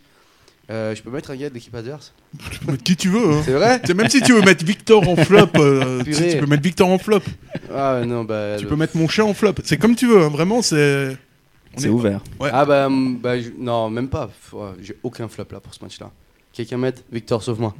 [0.69, 2.13] Euh, je peux mettre un gars de l'équipe adverse
[2.51, 3.33] Tu peux mettre qui tu veux.
[3.33, 3.41] hein.
[3.43, 6.63] C'est vrai C'est même si tu veux mettre Victor en flop, euh, tu, peux mettre
[6.63, 7.19] Victor en flop.
[7.73, 8.55] Ah non, bah.
[8.57, 9.53] Tu le- peux mettre mon chat en flop.
[9.65, 11.17] C'est comme tu veux, hein, vraiment, c'est.
[11.75, 12.21] on C'est est- ouvert.
[12.39, 12.49] Ouais.
[12.53, 14.27] Ah bah, hum, bah, je- non, même pas.
[14.27, 16.09] Pff, ouais, j'ai aucun flop là pour ce match-là.
[16.53, 17.75] Quelqu'un mettre Victor, sauf moi.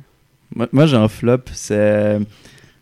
[0.53, 2.19] Moi, moi, j'ai un flop, c'est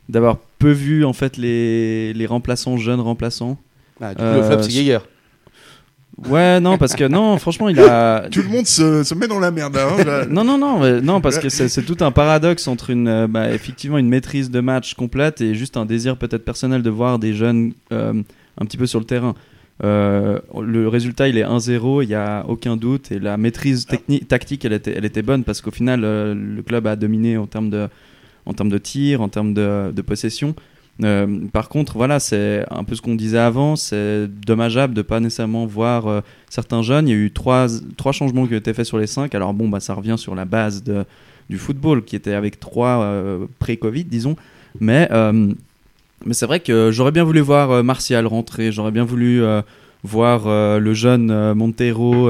[0.09, 3.57] d'avoir peu vu en fait les, les remplaçants, jeunes remplaçants.
[4.01, 4.99] Ah, du coup, Euh, le flop, c'est Geiger.
[6.27, 8.27] Ouais, non, parce que non, franchement, il a.
[8.31, 9.77] Tout le monde se, se met dans la merde.
[9.77, 10.25] hein, là.
[10.25, 13.51] Non, non, non, mais- non, parce que c'est tout un paradoxe entre une, euh, bah,
[13.53, 17.33] effectivement, une maîtrise de match complète et juste un désir peut-être personnel de voir des
[17.33, 18.13] jeunes euh,
[18.59, 19.33] un petit peu sur le terrain.
[19.81, 24.27] Euh, le résultat, il est 1-0, il n'y a aucun doute, et la maîtrise technique,
[24.27, 27.45] tactique, elle était, elle était bonne parce qu'au final, euh, le club a dominé en
[27.47, 27.87] termes de,
[28.45, 30.55] en termes de tir, en termes de, possession.
[31.03, 33.75] Euh, par contre, voilà, c'est un peu ce qu'on disait avant.
[33.75, 37.07] C'est dommageable de pas nécessairement voir euh, certains jeunes.
[37.07, 39.33] Il y a eu trois, trois changements qui ont été faits sur les cinq.
[39.33, 40.83] Alors bon, bah, ça revient sur la base
[41.49, 44.35] du football qui était avec trois euh, pré-Covid, disons.
[44.79, 48.71] Mais, mais c'est vrai que j'aurais bien voulu voir Martial rentrer.
[48.71, 49.41] J'aurais bien voulu
[50.03, 50.47] voir
[50.79, 52.29] le jeune Montero.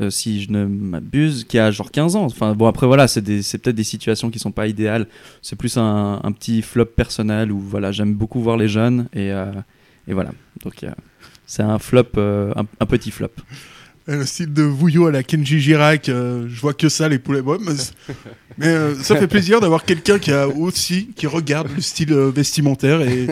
[0.00, 2.24] Euh, si je ne m'abuse, qui a genre 15 ans.
[2.24, 5.06] Enfin bon, après voilà, c'est peut-être des situations qui sont pas idéales.
[5.42, 9.32] C'est plus un, un petit flop personnel où voilà, j'aime beaucoup voir les jeunes et,
[9.32, 9.52] euh,
[10.08, 10.32] et voilà.
[10.64, 10.90] Donc euh,
[11.46, 13.32] c'est un flop, euh, un, un petit flop.
[14.08, 17.40] Le style de Vouillot à la Kenji Girac, je vois que ça, les poulets.
[17.40, 17.58] Ouais,
[18.58, 23.00] mais ça fait plaisir d'avoir quelqu'un qui a aussi, qui regarde le style vestimentaire.
[23.02, 23.28] Et,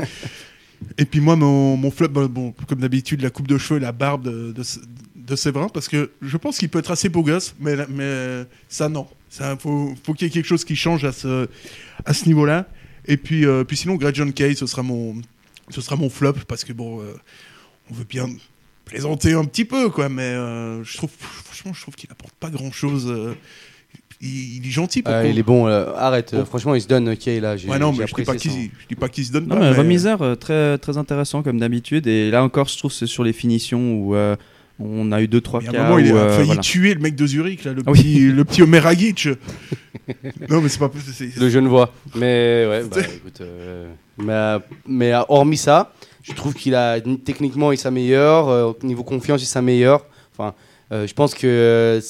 [0.97, 3.83] et puis moi, mon, mon flop, bah, bon, comme d'habitude, la coupe de cheveux et
[3.83, 4.63] la barbe de, de,
[5.31, 8.89] de Séverin, parce que je pense qu'il peut être assez beau gosse, mais, mais ça,
[8.89, 9.07] non.
[9.39, 11.49] Il faut, faut qu'il y ait quelque chose qui change à ce,
[12.05, 12.67] à ce niveau-là.
[13.07, 15.15] Et puis, euh, puis sinon, Greg John Kay, ce sera mon,
[15.71, 17.15] ce sera mon flop, parce que bon, euh,
[17.91, 18.29] on veut bien
[18.85, 22.51] plaisanter un petit peu, quoi, mais euh, je trouve, franchement, je trouve qu'il apporte pas
[22.51, 23.07] grand chose.
[24.21, 25.03] il, il est gentil.
[25.03, 26.35] Pour Ah, il est bon, euh, arrête.
[26.37, 26.45] Oh.
[26.45, 27.57] franchement, il se donne, Kay, là.
[27.57, 29.45] j'ai- Ouais, non, mais je dis pas qu'il son- je dis pas qu'il se donne
[29.47, 29.61] Non, pas.
[29.61, 32.07] mais mais- Remiseur, très, très intéressant comme d'habitude.
[32.09, 34.35] Et là encore, je trouve que c'est sur les finitions où euh,
[34.81, 35.81] on a eu 2-3 Il y a cas.
[35.81, 36.61] un moment, il a failli voilà.
[36.63, 37.99] tuer le mec de Zurich, là, le, Ah oui.
[37.99, 39.29] petit, le petit Omer Agic.
[40.49, 40.91] non, mais c'est pas.
[41.13, 41.93] c'est- Le Genevois.
[42.15, 43.41] Mais ouais, bah, écoute.
[43.41, 48.73] euh, mais, euh, mais euh, hormis ça, je trouve qu'il a techniquement il s'améliore, euh,
[48.83, 50.05] au niveau confiance il s'améliore.
[50.37, 50.55] Enfin,
[50.93, 52.01] euh, je pense que euh,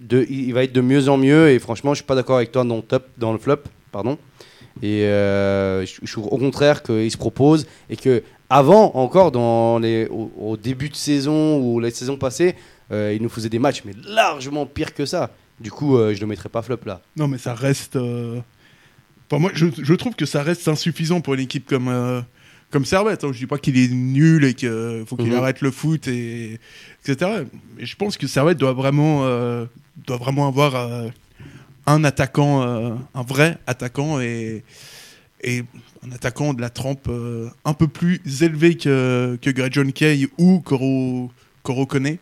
[0.00, 2.52] de, il va être de mieux en mieux et franchement, je suis pas d'accord avec
[2.52, 3.58] toi dans le top, dans le flop,
[3.92, 4.18] pardon.
[4.82, 9.78] Et euh, je, je trouve au contraire qu'il se propose et que avant encore dans
[9.78, 12.54] les au, au début de saison ou la saison passée,
[12.92, 15.30] euh, il nous faisait des matchs mais largement pire que ça.
[15.60, 17.00] Du coup, euh, je le mettrais pas flop là.
[17.16, 17.96] Non, mais ça reste.
[17.96, 18.40] euh,
[19.30, 22.20] Enfin, moi, je, je trouve que ça reste insuffisant pour une équipe comme, euh,
[22.70, 23.24] comme Servette.
[23.24, 23.30] hein.
[23.32, 25.34] Je dis pas qu'il est nul et qu'il faut qu'il Mhm.
[25.38, 26.60] arrête le foot, et,
[27.06, 27.44] etc.
[27.78, 29.64] Mais je pense que Servette doit vraiment, euh,
[30.06, 31.08] doit vraiment avoir euh,
[31.86, 34.62] un attaquant, un vrai attaquant et,
[35.42, 35.62] et
[36.06, 40.60] un attaquant de la trempe euh, un peu plus élevé que, que John Kay ou
[40.60, 42.06] Kone.
[42.06, 42.18] Et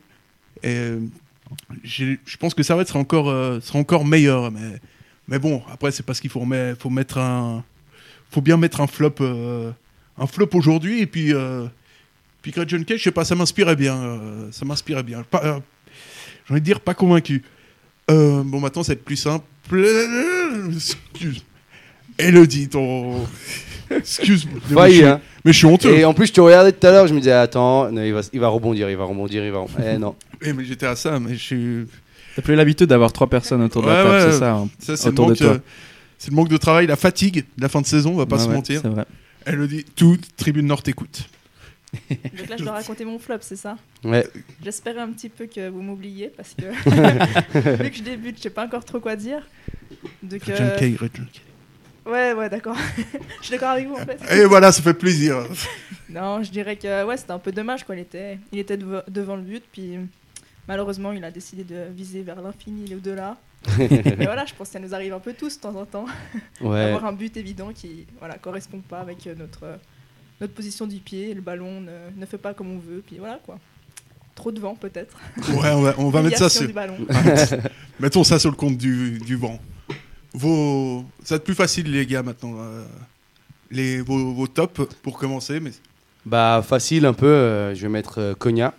[0.64, 1.00] euh,
[1.82, 4.50] je pense que Servette sera encore, euh, sera encore meilleur.
[4.50, 4.80] Mais,
[5.28, 6.46] mais bon, après, c'est parce qu'il faut,
[6.78, 7.64] faut mettre un.
[8.30, 9.16] faut bien mettre un flop,
[10.28, 11.00] flop aujourd'hui.
[11.00, 11.32] Et puis,
[12.40, 14.48] puis John Kay, je sais pas, ça m'inspirait bien.
[14.52, 15.24] ça m'inspirait bien.
[15.32, 15.48] J'ai
[16.50, 17.42] envie de dire, pas convaincu.
[18.08, 19.44] Bon, maintenant, ça va être plus simple.
[20.72, 21.44] Excuse.
[22.18, 23.26] Elodie, ton.
[23.98, 24.60] Excuse-moi.
[24.70, 25.20] Mais Failli, je suis- hein.
[25.44, 25.94] Mais je suis honteux.
[25.96, 28.12] Et en plus, je te regardais tout à l'heure, je me disais, attends, non, il,
[28.12, 29.64] va, il va rebondir, il va rebondir, il va.
[29.86, 30.14] Eh non.
[30.44, 31.86] Eh, mais j'étais à ça, mais je suis.
[32.34, 34.96] T'as plus l'habitude d'avoir trois personnes autour de la table, ouais, c'est ça, hein, Ça,
[34.96, 35.46] c'est le, autour de manque, toi.
[35.50, 35.58] euh,
[36.18, 38.38] c'est le manque de travail, la fatigue de la fin de saison, on va pas
[38.38, 38.80] Ouais, se mentir.
[38.82, 39.04] c'est vrai.
[39.44, 41.28] Elle le dit, toute Tribune Nord t'écoute.
[42.10, 43.76] Donc là, je dois raconter mon flop, c'est ça?
[44.02, 44.26] Ouais.
[44.64, 46.64] J'espérais un petit peu que vous m'oubliez parce que
[47.84, 49.46] vu que je débute, je sais pas encore trop quoi dire.
[50.22, 50.76] Donc, euh,
[52.06, 52.76] ouais, ouais, d'accord.
[53.40, 54.18] je suis d'accord avec vous en fait.
[54.36, 55.46] Et voilà, ça fait plaisir.
[56.08, 57.96] Non, je dirais que ouais, c'était un peu dommage quoi.
[57.96, 59.96] Il était, il était dev- devant le but, puis
[60.68, 63.38] malheureusement, il a décidé de viser vers l'infini et au-delà.
[63.78, 66.04] Mais voilà, je pense que ça nous arrive un peu tous de temps en temps.
[66.60, 66.80] Ouais.
[66.82, 69.76] Avoir un but évident qui voilà correspond pas avec euh, notre euh,
[70.42, 73.38] notre position du pied, le ballon ne, ne fait pas comme on veut, puis voilà
[73.46, 73.58] quoi.
[74.34, 75.16] Trop de vent peut-être.
[75.48, 76.66] Ouais, on va, on va mettre ça sur.
[76.66, 76.96] du ballon.
[78.00, 79.58] Mettons ça sur le compte du, du vent.
[80.34, 81.04] Vos...
[81.24, 82.54] Ça va être plus facile, les gars, maintenant.
[82.58, 82.84] euh,
[83.70, 85.60] Les, vos, vos tops pour commencer.
[85.60, 85.72] Mais...
[86.24, 88.74] Bah, facile un peu, euh, je vais mettre euh, Konya,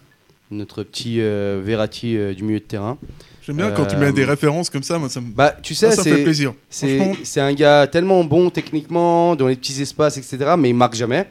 [0.52, 2.98] notre petit euh, Verratti euh, du milieu de terrain.
[3.46, 5.28] J'aime bien quand tu mets des références comme ça, moi ça me.
[5.28, 6.54] Bah, tu sais, ça, fait plaisir.
[6.70, 10.54] C'est un gars tellement bon techniquement, dans les petits espaces, etc.
[10.58, 11.28] Mais il marque jamais,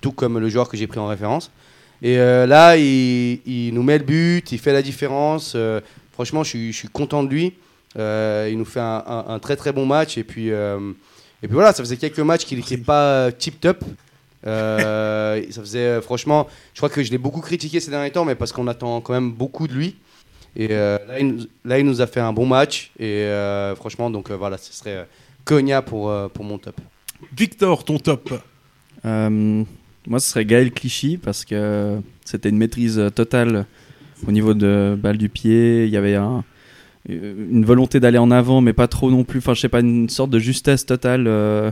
[0.00, 1.50] tout comme le joueur que j'ai pris en référence.
[2.00, 5.52] Et euh, là, il, il nous met le but, il fait la différence.
[5.54, 5.82] euh,
[6.14, 7.52] franchement, je suis, je suis content de lui.
[7.98, 10.16] Euh, il nous fait un, un- un très très bon match.
[10.18, 10.78] Et puis, euh,
[11.42, 13.84] et puis voilà, ça faisait quelques matchs qu'il n'était pas tip top.
[14.46, 18.34] Euh, ça faisait franchement, je crois que je l'ai beaucoup critiqué ces derniers temps, mais
[18.34, 19.96] parce qu'on attend quand même beaucoup de lui.
[20.56, 22.90] Et euh, là, il nous, là, il nous a fait un bon match.
[22.98, 25.06] Et euh, franchement, donc euh, voilà, ce serait
[25.44, 26.80] Konya pour, euh, pour mon top.
[27.36, 28.32] Victor, ton top.
[29.04, 29.64] Euh,
[30.06, 33.64] moi, ce serait Gaël Clichy parce que c'était une maîtrise totale
[34.26, 35.84] au niveau de balle du pied.
[35.84, 36.44] Il y avait un-
[37.08, 39.38] une volonté d'aller en avant, mais pas trop non plus.
[39.38, 41.70] Enfin, je sais pas, une sorte de justesse totale euh,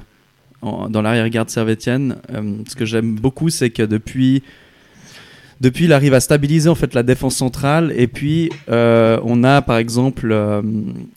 [0.63, 2.17] en- dans l'arrière-garde servétienne.
[2.35, 4.43] Euh, ce que j'aime beaucoup, c'est que depuis.
[5.61, 9.61] Depuis, il arrive à stabiliser en fait la défense centrale et puis euh, on a
[9.61, 10.63] par exemple, euh,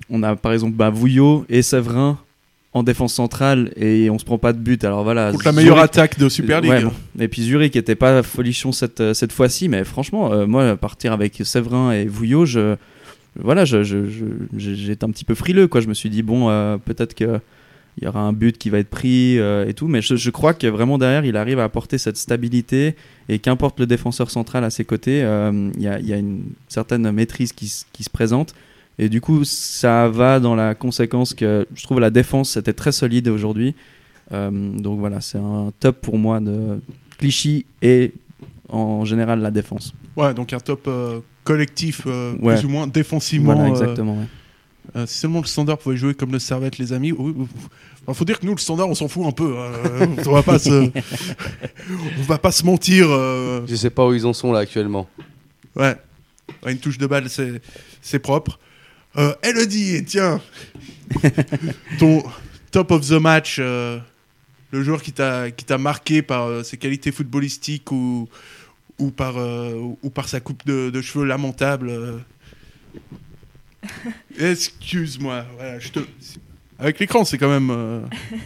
[0.10, 2.18] on a par exemple bah, Vouillot et Séverin
[2.74, 4.84] en défense centrale et on se prend pas de but.
[4.84, 5.32] Alors voilà.
[5.32, 6.72] Contre la meilleure attaque de Super League.
[6.72, 6.92] Ouais, bon.
[7.20, 11.14] Et puis Zurich était pas folichon cette, euh, cette fois-ci, mais franchement, euh, moi, partir
[11.14, 12.76] avec Séverin et Vouillot, je,
[13.40, 14.06] voilà, je, je-
[14.56, 15.68] j'étais un petit peu frileux.
[15.68, 15.82] Quoi.
[15.82, 17.40] Je me suis dit, bon, euh, peut-être qu'il
[18.02, 20.68] y aura un but qui va être pris euh, et tout, mais je, crois que
[20.68, 22.96] vraiment derrière, il arrive à apporter cette stabilité
[23.30, 27.54] et qu'importe le défenseur central à ses côtés, euh, il y, a, une certaine maîtrise
[27.54, 28.54] qui, qui se présente.
[29.00, 32.92] Et du coup, ça va dans la conséquence que je trouve la défense c'était très
[32.92, 33.74] solide aujourd'hui.
[34.32, 36.80] Donc voilà, c'est un top pour moi de
[37.20, 38.14] Clichy et
[38.70, 39.94] en général la défense.
[40.16, 42.56] Ouais, donc un top euh, collectif, euh, Ouais.
[42.56, 43.54] plus ou moins défensivement.
[43.56, 44.14] Voilà, euh, exactement.
[44.18, 44.26] ouais.
[44.96, 47.12] euh, si seulement le standard pouvait jouer comme le Servette, les amis.
[48.06, 49.56] Enfin, faut dire que nous, le standard, on s'en fout un peu.
[49.58, 50.08] hein.
[50.26, 50.70] on va pas se,
[52.20, 53.08] on va pas se mentir.
[53.10, 55.08] euh, Je sais pas où ils en sont là actuellement.
[55.76, 55.96] Ouais.
[56.68, 57.62] Une touche de balle, c'est,
[58.02, 58.60] c'est propre.
[59.18, 60.42] Euh, Elodie, tiens,
[62.00, 62.24] ton
[62.72, 64.00] top of the match, euh,
[64.74, 68.28] le joueur qui t'a, qui t'a marqué par euh, ses qualités footballistiques ou,
[68.98, 71.90] ou, par, euh, ou par sa coupe de, de cheveux lamentable.
[71.90, 72.18] euh.
[74.40, 75.46] Excuse-moi.
[75.56, 76.00] Voilà, je te...
[76.80, 77.70] Avec l'écran, c'est quand même.
[77.70, 78.02] euh,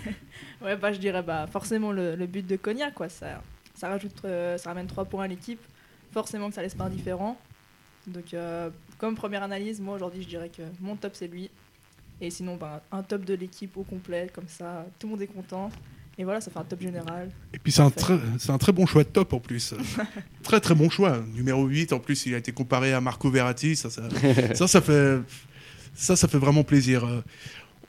[0.61, 3.07] Ouais, bah, je dirais bah, forcément le, le but de Cognac, quoi.
[3.09, 3.41] Ça,
[3.75, 5.61] ça, rajoute, euh, ça ramène 3 points à l'équipe.
[6.11, 7.39] Forcément que ça laisse pas indifférent.
[8.07, 11.49] Donc, euh, comme première analyse, moi aujourd'hui, je dirais que mon top c'est lui.
[12.19, 15.27] Et sinon, bah, un top de l'équipe au complet, comme ça, tout le monde est
[15.27, 15.69] content.
[16.19, 17.29] Et voilà, ça fait un top général.
[17.53, 18.17] Et puis c'est un, Parfait.
[18.17, 19.75] très, c'est un très bon choix de top en plus.
[20.43, 21.19] très très bon choix.
[21.35, 23.75] Numéro 8, en plus, il a été comparé à Marco Verratti.
[23.75, 24.03] Ça, ça,
[24.55, 25.19] ça, ça fait,
[25.93, 27.07] ça, ça fait vraiment plaisir.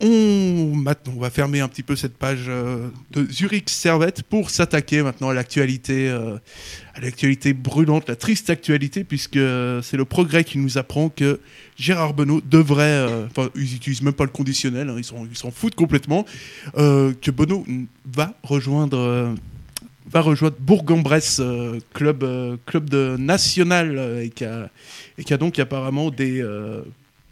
[0.00, 4.50] On, maintenant, on va fermer un petit peu cette page euh, de Zurich Servette pour
[4.50, 6.36] s'attaquer maintenant à l'actualité, euh,
[6.94, 11.40] à l'actualité brûlante, la triste actualité, puisque euh, c'est le progrès qui nous apprend que
[11.76, 15.50] Gérard Benoît devrait, enfin, ils utilisent même pas le conditionnel, hein, ils s'en ils s'en
[15.50, 16.24] foutent complètement,
[16.74, 17.64] que Benoît
[18.06, 19.34] va rejoindre.
[20.10, 21.40] va rejoindre Bourg-en-Bresse,
[21.92, 22.24] club,
[22.66, 24.70] club de national, et qui a,
[25.18, 26.44] et qui a donc apparemment des,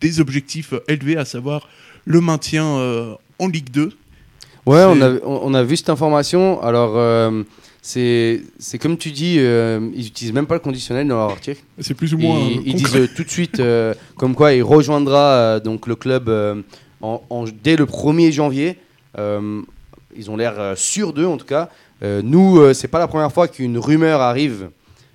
[0.01, 1.69] des objectifs élevés, à savoir
[2.07, 3.93] le maintien euh, en Ligue 2.
[4.65, 6.61] Ouais, on a, on a vu cette information.
[6.63, 7.43] Alors, euh,
[7.83, 8.41] c'est
[8.81, 11.63] comme tu dis, euh, ils utilisent même pas le conditionnel dans leur article.
[11.81, 12.39] C'est plus ou moins.
[12.39, 16.29] Ils, ils disent euh, tout de suite euh, comme quoi il rejoindra donc le club
[17.03, 18.79] en, en- dès le 1er janvier.
[19.19, 21.69] Ils ont l'air sûrs d'eux en tout cas.
[22.03, 24.71] Nous, c'est pas la première fois qu'une rumeur arrive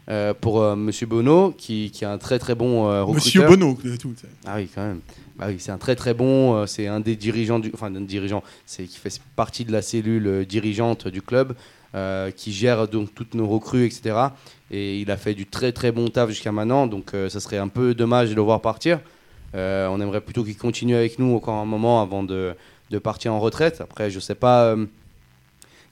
[0.09, 3.15] euh, pour euh, Monsieur Bono, qui, qui est un très très bon euh, recruteur.
[3.15, 4.13] Monsieur Bono, tout.
[4.45, 5.01] Ah oui, quand même.
[5.37, 6.55] Bah oui, c'est un très très bon.
[6.55, 9.81] euh, c'est un des dirigeants du, enfin un dirigeant, c'est qui fait partie de la
[9.81, 11.55] cellule euh, dirigeante du club,
[12.37, 14.15] qui gère donc toutes nos recrues, etc.
[14.71, 17.67] Et il a fait du très très bon taf jusqu'à maintenant, donc ça serait un
[17.67, 19.01] peu dommage de le voir partir.
[19.53, 22.55] On aimerait plutôt qu'il continue avec nous encore un moment avant de,
[22.91, 23.81] de partir en retraite.
[23.81, 24.73] Après, je sais pas.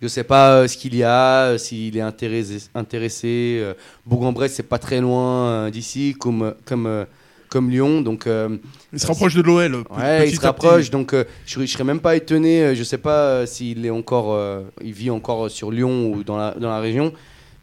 [0.02, 2.70] Je sais pas euh, ce qu'il y a, euh, s'il est intéressé.
[2.76, 3.74] intéressé euh,
[4.06, 7.06] Bourg-en-Bresse, c'est pas très loin d'ici, comme, comme,
[7.50, 8.02] comme Lyon.
[8.02, 8.58] Donc, euh,
[8.94, 9.84] Il se rapproche de l'OL.
[9.98, 12.64] Ouais, il se rapproche, donc euh, je, je serais même pas étonné.
[12.64, 14.40] euh, je sais pas s'il est encore,
[14.82, 17.12] il vit encore sur Lyon ou dans la, dans la région.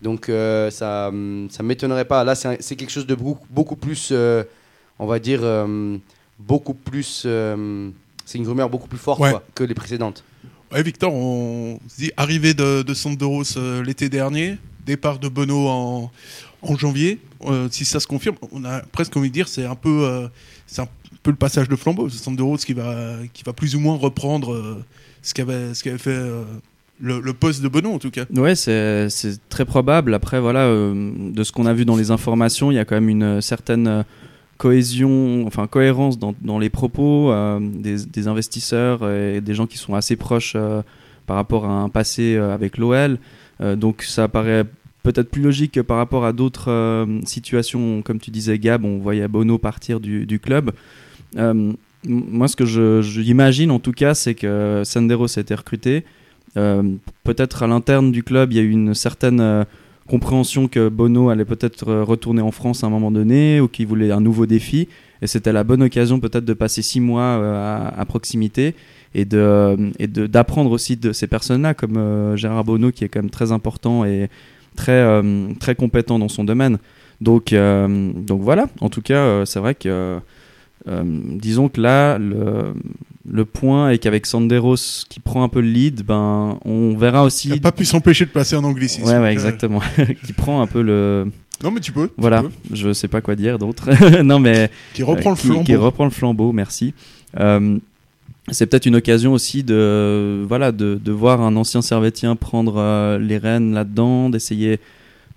[0.02, 0.30] Donc
[0.70, 2.22] ça, hum, ça m'étonnerait pas.
[2.22, 4.12] Là, c'est quelque chose de beaucoup, beaucoup plus,
[4.98, 5.40] on va dire,
[6.38, 7.26] beaucoup plus.
[8.26, 9.30] c'est une rumeur beaucoup plus forte Ouais.
[9.30, 10.22] quoi, que les précédentes.
[10.72, 15.68] Ouais, Victor, on se dit arrivée de, de Sandoros euh, l'été dernier, départ de Bono
[15.68, 16.10] en,
[16.62, 17.20] en janvier.
[17.44, 20.26] Euh, si ça se confirme, on a presque envie de dire c'est un peu, euh,
[20.66, 20.88] c'est un
[21.22, 22.08] peu le passage de flambeau.
[22.08, 24.82] C'est Sandoros qui va, qui va plus ou moins reprendre
[25.22, 26.20] ce qu'avait, ce qu'avait fait
[27.00, 28.24] le, poste de Bono en tout cas.
[28.34, 29.08] Ouais, c'est
[29.48, 30.14] très probable.
[30.14, 33.08] Après, voilà, de ce qu'on a vu dans les informations, il y a quand même
[33.08, 34.04] une certaine
[34.56, 39.78] cohésion, enfin cohérence dans, dans les propos euh, des, des investisseurs et des gens qui
[39.78, 40.82] sont assez proches euh,
[41.26, 43.18] par rapport à un passé euh, avec l'OL.
[43.78, 44.64] Donc, ça paraît
[45.02, 49.26] peut-être plus logique que par rapport à d'autres situations, comme tu disais, Gab, on voyait
[49.28, 50.72] Bono partir du, du club.
[51.34, 56.04] Moi, ce que je, je en tout cas, c'est que Senderos a été recruté.
[56.52, 59.64] Peut-être à l'interne du club, il y a eu une certaine
[60.06, 63.86] compréhension que Bono allait peut-être euh, retourner en France à un moment donné ou qu'il
[63.86, 64.88] voulait un nouveau défi.
[65.22, 68.74] Et c'était la bonne occasion peut-être de passer six mois euh, à, proximité
[69.32, 73.30] euh, et de- d'apprendre aussi de ces personnes-là comme Gérard Bono qui est quand même
[73.30, 74.28] très important et
[74.76, 75.22] très
[75.58, 76.78] très compétent dans son domaine.
[77.22, 78.66] Donc donc voilà.
[78.82, 80.18] En tout cas, c'est vrai que
[80.86, 82.74] disons que là le
[83.28, 87.48] le point est qu'avec Sanderos qui prend un peu le lead, ben on verra aussi.
[87.48, 89.04] Il n'a pas pu s'empêcher de placer un anglicisme.
[89.06, 89.80] Ouais, ouais, Euh, exactement.
[90.26, 91.26] qui prend un peu le.
[91.64, 92.08] Non, mais tu peux.
[92.08, 92.50] tu Voilà, peux.
[92.72, 93.88] je sais pas quoi dire d'autre.
[94.22, 94.70] non, mais.
[94.94, 95.64] Qui reprend euh, le flambeau.
[95.64, 96.94] Qui reprend le flambeau, merci.
[97.40, 97.78] Euh,
[98.52, 103.18] c'est peut-être une occasion aussi de, voilà, de, de voir un ancien servétien prendre euh,
[103.18, 104.78] les rênes là-dedans, d'essayer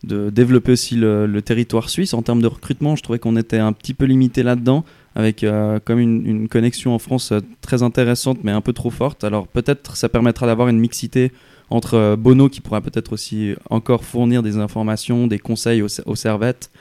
[0.03, 2.13] de développer aussi le, le territoire suisse.
[2.13, 4.85] En termes de recrutement, je trouvais qu'on était un petit peu limité là-dedans,
[5.19, 9.25] avec euh, comme une, connexion en France euh, très intéressante, mais un peu trop forte.
[9.25, 11.31] Alors peut-être ça permettra d'avoir une mixité
[11.69, 16.71] entre euh, Bono, qui pourra peut-être aussi encore fournir des informations, des conseils aux, servettes,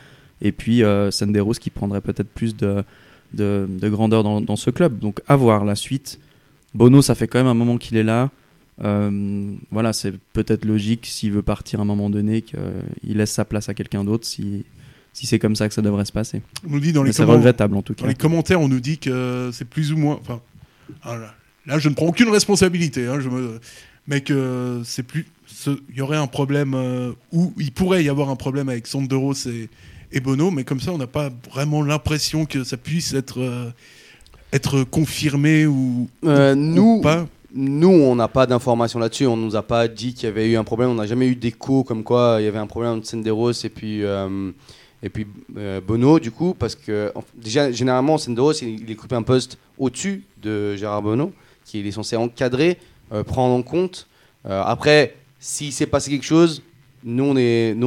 [0.41, 2.85] et puis euh, Senderos qui prendrait peut-être plus de,
[3.35, 5.01] de, de grandeur dans, ce club.
[5.01, 6.21] Donc à voir la suite.
[6.75, 8.31] Bono, ça fait quand même un moment qu'il est là.
[9.73, 13.69] Voilà, c'est peut-être logique s'il veut partir à un moment donné qu'il laisse sa place
[13.69, 14.25] à quelqu'un d'autre
[15.13, 16.43] si c'est comme ça que ça devrait se passer.
[16.67, 18.09] On nous dit dans les Mais c'est regrettable en tout Dans cas.
[18.09, 20.19] les commentaires, on nous dit que c'est plus ou moins.
[20.21, 20.41] Enfin,
[21.03, 21.35] ah là,
[21.67, 23.61] là, je ne prends aucune responsabilité, hein, je me,
[24.07, 25.27] mais que c'est plus.
[25.67, 29.35] Il y aurait un problème euh, ou il pourrait y avoir un problème avec Sanderos
[29.47, 29.69] et,
[30.13, 33.71] et Bono, mais comme ça, on n'a pas vraiment l'impression que ça puisse être euh,
[34.53, 37.27] être confirmé ou, Euh, ou nous, pas.
[37.55, 39.27] Nous, on n'a pas d'informations là-dessus.
[39.27, 40.91] On nous a pas dit qu'il y avait eu un problème.
[40.91, 43.69] On n'a jamais eu d'écho comme quoi il y avait un problème entre Senderos et
[43.71, 44.51] puis, euh,
[45.03, 45.27] Et puis
[45.57, 49.59] euh, Bono, du coup, parce que en- déjà, généralement, Senderos, il, il occupe un poste
[49.79, 51.33] au-dessus de Gérard Bono,
[51.65, 52.79] qui est censé encadrer,
[53.13, 54.07] euh, prendre en compte.
[54.47, 56.63] Euh, après, s'il s'est passé quelque chose,
[57.05, 57.35] nous, on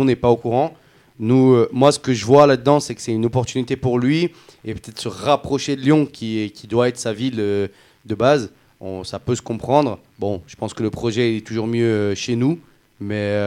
[0.05, 0.73] n'est pas au courant.
[1.19, 4.29] Nous, euh, moi, ce que je vois là-dedans, c'est que c'est une opportunité pour lui
[4.63, 8.51] et peut-être se rapprocher de Lyon, qui, est- qui doit être sa ville de base.
[9.03, 9.99] Ça peut se comprendre.
[10.17, 12.57] Bon, je pense que le projet est toujours mieux chez nous,
[12.99, 13.37] mais,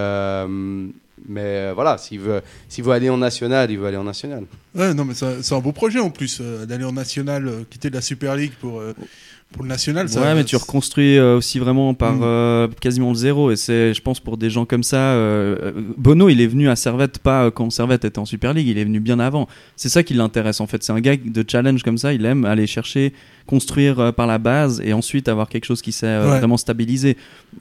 [1.29, 4.45] mais euh, voilà, s'il veut, s'il veut aller en national, il veut aller en national.
[4.75, 7.91] Ouais, non, mais c'est un beau projet en plus, euh, d'aller en national, euh, quitter
[7.91, 8.93] de la Super League pour, euh,
[9.53, 10.09] pour le national.
[10.09, 12.21] ça- ouais, mais tu reconstruis euh, aussi vraiment par Mm.
[12.25, 13.53] euh, quasiment le zéro.
[13.53, 15.15] Et c'est, je pense, pour des gens comme ça,
[15.97, 18.79] Bono, il est venu à Servette pas euh, quand Servette était en Super League, il
[18.79, 19.47] est venu bien avant.
[19.77, 20.83] C'est ça qui l'intéresse en fait.
[20.83, 22.13] C'est un gars de challenge comme ça.
[22.13, 23.13] Il aime aller chercher,
[23.47, 26.39] construire euh, par la base et ensuite avoir quelque chose qui s'est euh, Ouais.
[26.39, 27.17] vraiment stabilisé.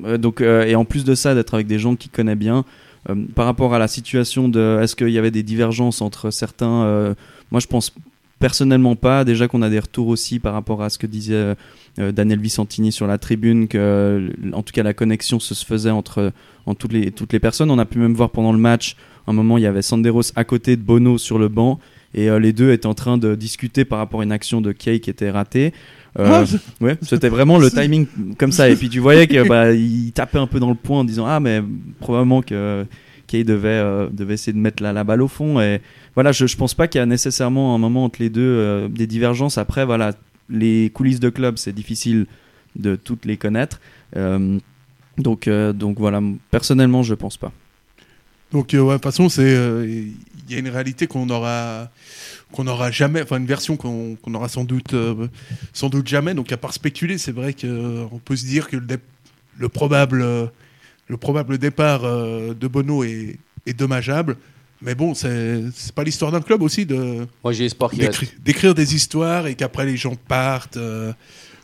[0.06, 2.66] Euh, donc, euh, et en plus de ça, d'être avec des gens qui connaissent bien.
[3.10, 6.84] Euh, par rapport à la situation de est-ce qu'il y avait des divergences entre certains
[6.84, 7.14] euh,
[7.52, 7.94] moi je pense
[8.40, 9.24] personnellement pas.
[9.24, 11.56] Déjà qu'on a des retours aussi par rapport à ce que disait
[12.00, 16.32] euh, Daniel Vicentini sur la tribune que en tout cas la connexion se faisait entre
[16.66, 17.72] en toutes les toutes les personnes.
[17.72, 18.96] On a pu même voir pendant le match
[19.28, 21.80] un moment il y avait Sanderos à côté de Bono sur le banc
[22.14, 25.00] et les deux étaient en train de discuter par rapport à une action de Kay
[25.00, 25.74] qui était ratée
[26.20, 28.08] Euh, Ah, ouais, c'était vraiment le timing
[28.38, 28.70] comme ça.
[28.70, 29.68] Et puis tu voyais que bah,
[30.14, 31.62] tapait un peu dans le point en disant ah mais
[32.00, 32.86] probablement que
[33.28, 35.60] Kay devait euh, devait essayer de mettre la, la balle au fond.
[35.60, 35.82] Et
[36.14, 38.88] voilà, je, je pense pas qu'il y a nécessairement un moment entre les deux euh,
[38.88, 39.58] des divergences.
[39.58, 40.14] Après voilà,
[40.50, 42.28] les coulisses de club c'est difficile
[42.76, 43.80] de toutes les connaître.
[45.18, 47.52] Donc donc voilà, personnellement je pense pas.
[48.52, 50.14] Donc, ouais, de toute façon, il
[50.48, 51.90] y a une réalité qu'on aura,
[52.54, 55.28] qu'on aura jamais, enfin, une version qu'on qu'on aura sans doute, euh,
[55.74, 56.34] sans doute jamais.
[56.34, 58.78] Donc, à part spéculer, c'est vrai qu'on peut se dire que
[59.58, 60.46] le, probable, euh,
[61.08, 64.38] le probable départ euh, de Bono est, est dommageable.
[64.82, 65.64] Mais bon, c'est
[65.96, 67.92] pas l'histoire d'un club aussi de Moi, j'ai espoir
[68.44, 70.78] d'écrire des histoires et qu'après les gens partent,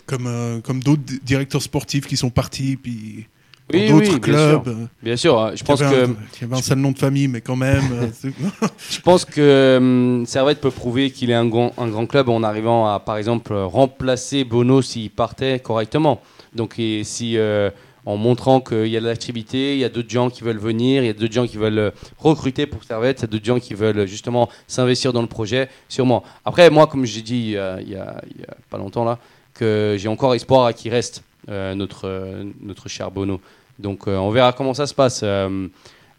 [0.05, 3.27] comme, comme d'autres di- directeurs sportifs qui sont partis, puis
[3.73, 4.63] Oui, d'autres oui, bien clubs.
[4.63, 4.63] sûr.
[4.67, 6.97] euh, Bien sûr, hein, je qui pense que un- qui avait un sale nom de
[6.97, 7.83] famille, mais quand même.
[7.91, 8.07] euh,
[8.89, 12.41] Je pense que hum, Servette peut prouver qu'il est un grand, un grand club en
[12.43, 16.21] arrivant à, par exemple, remplacer Bono s'il partait correctement.
[16.55, 17.69] Donc, et si, euh,
[18.05, 21.03] en montrant qu'il y a de l'activité, il y a d'autres gens qui veulent venir,
[21.03, 23.59] il y a d'autres gens qui veulent recruter pour Servette, il y a d'autres gens
[23.59, 26.23] qui veulent justement s'investir dans le projet, sûrement.
[26.43, 28.77] Après, moi, comme j'ai dit il y, a, il y a- il y a pas
[28.79, 29.19] longtemps là,
[29.53, 33.39] que j'ai encore espoir à qu'il reste euh, notre, euh, notre cher Bono.
[33.79, 35.21] Donc, euh, on verra comment ça se passe.
[35.23, 35.67] Euh,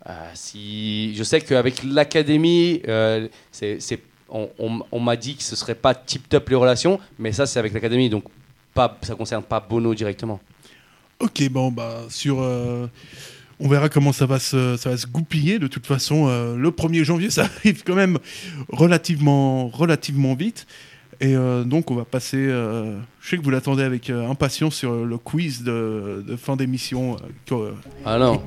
[0.08, 2.82] euh, si je sais qu'avec l'académie,
[4.30, 7.74] on, m'a dit que ce serait pas tip top les relations, mais ça c'est avec
[7.74, 8.24] l'académie, donc
[8.72, 10.40] pas, ça concerne pas Bono directement.
[11.20, 12.38] Ok, bon, bah, sur.
[12.38, 15.58] on verra comment ça va se, goupiller.
[15.58, 18.18] De toute façon, le 1er janvier, ça arrive quand même
[18.70, 20.66] relativement, relativement vite.
[21.22, 22.38] Et euh, donc, on va passer.
[22.38, 26.56] euh, je sais que vous l'attendez avec euh, impatience sur le quiz de, de fin
[26.56, 27.16] d'émission.
[27.52, 27.72] euh, euh,
[28.06, 28.42] Ah non,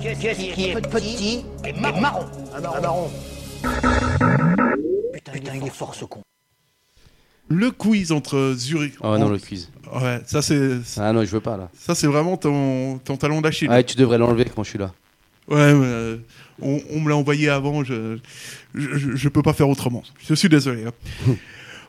[0.00, 3.10] Qu'est-ce qui est petit et marron Un marron.
[5.12, 6.20] Putain, il est fort ce con.
[7.48, 8.94] le quiz entre Zurich.
[9.00, 9.70] oh non le quiz.
[9.94, 11.70] Ouais, ça c'est Ah non, je veux pas là.
[11.78, 13.68] ça c'est vraiment ton, ton talon d'Achille.
[13.70, 14.92] Ah, tu devrais l'enlever quand je suis là.
[15.48, 16.16] Ouais, mais, euh,
[16.62, 18.18] on, on me l'a envoyé avant, je,
[18.74, 20.02] je, je- peux pas faire autrement.
[20.28, 20.84] Je suis désolé.
[20.86, 21.32] hein.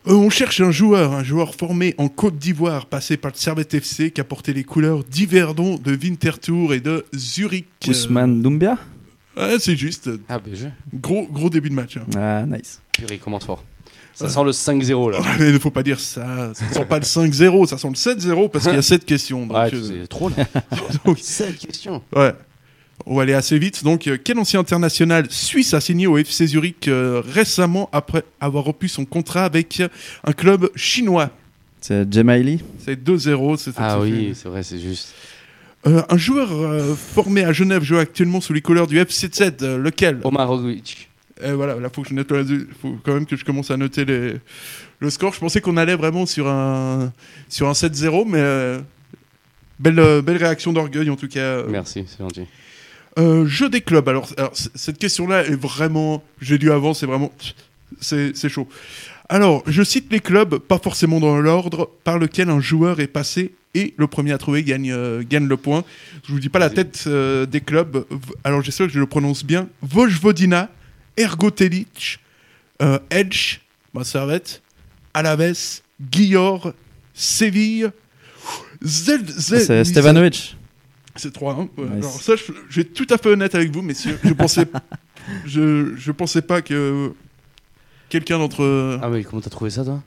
[0.08, 3.74] Euh, on cherche un joueur, un joueur formé en Côte d'Ivoire, passé par le Servette
[3.74, 7.66] FC, qui a porté les couleurs d'Yverdon, de Winterthur et de Zurich.
[7.86, 8.78] Euh, Ousmane Doumbia
[9.36, 10.10] ouais, c'est juste.
[10.30, 10.68] Ah ben je.
[10.94, 11.98] Gros, gros début de match.
[11.98, 12.06] hein.
[12.16, 12.80] Ah nice.
[13.10, 13.66] Il commence fort.
[14.14, 15.20] Ça sent le 5-0 là.
[15.40, 16.54] Mais il ne faut pas dire ça.
[16.54, 19.46] Ça sent pas le 5-0, ça sent le 7-0 parce qu'il y a 7 questions.
[19.46, 20.36] donc, Ouais, euh, c'est trop là.
[21.06, 22.02] donc, Seule question.
[22.16, 22.34] Ouais.
[23.06, 23.84] On va aller assez vite.
[23.84, 28.66] Donc, euh, quel ancien international suisse a signé au FC Zurich euh, récemment après avoir
[28.66, 29.88] rompu son contrat avec euh,
[30.26, 31.30] un club chinois?
[31.80, 33.58] C'est Jemaili C'est 2-0.
[33.58, 35.14] c'est- Ah c'est- oui, c'est vrai, c'est juste.
[35.86, 39.54] Euh, un joueur euh, formé à Genève joue actuellement sous les couleurs du FCZ.
[39.62, 40.20] euh, lequel?
[40.24, 41.08] Omar Rogovic.
[41.42, 42.28] Et voilà, là, faut que je note.
[42.50, 44.34] Il faut quand même que je commence à noter les...
[45.00, 45.34] le score.
[45.36, 47.14] Je pensais qu'on allait vraiment sur un,
[47.48, 48.80] sur un 7-0, mais euh,
[49.80, 51.62] belle, belle réaction d'orgueil en tout cas.
[51.70, 52.48] Merci, c'est gentil.
[53.18, 54.08] Euh, jeu des clubs.
[54.10, 56.24] Alors, cette question-là est vraiment.
[56.42, 57.32] J'ai dû avant, c'est vraiment.
[58.00, 58.68] C'est chaud.
[59.30, 63.54] Alors, je cite les clubs, pas forcément dans l'ordre, par lequel un joueur est passé
[63.74, 65.84] et le premier à trouver gagne, euh, gagne le point.
[66.28, 68.06] Je vous dis pas la tête euh, des clubs.
[68.44, 69.68] Alors, j'espère que je le prononce bien.
[69.82, 70.70] Vojvodina,
[71.18, 72.20] Ergotelic,
[72.82, 73.60] euh, Edge,
[73.94, 74.62] ma servette,
[75.14, 76.74] Alaves, Guillor,
[77.14, 77.92] Séville,
[78.84, 80.57] Zel- C'est Stevanovic.
[81.18, 81.42] C'est 3-1.
[81.42, 81.68] ouais.
[81.78, 84.18] Ouais, Alors ça, je, je vais être tout à fait honnête avec vous, messieurs.
[84.24, 84.66] Je pensais,
[85.46, 87.12] je, je pensais pas que
[88.10, 89.00] quelqu'un d'entre.
[89.02, 90.02] Ah, mais comment t'as trouvé ça, toi?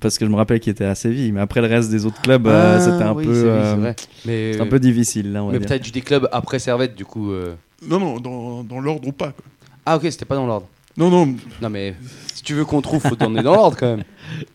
[0.00, 2.20] Parce que je me rappelle qu'il était à Séville, mais après le reste des autres
[2.22, 3.96] clubs, euh, Ah, c'était un oui, peu, euh, vrai.
[4.24, 7.32] Mais, un peu difficile là, on mais peut-être des clubs après Servette, du coup.
[7.32, 7.54] euh.
[7.84, 9.32] Non, non, dans, dans l'ordre ou pas.
[9.32, 9.44] quoi.
[9.84, 10.68] Ah, ok, c'était pas dans l'ordre.
[10.96, 11.34] Non, non.
[11.60, 11.94] Non, mais
[12.34, 14.04] si tu veux qu'on trouve, faut donner dans l'ordre quand même.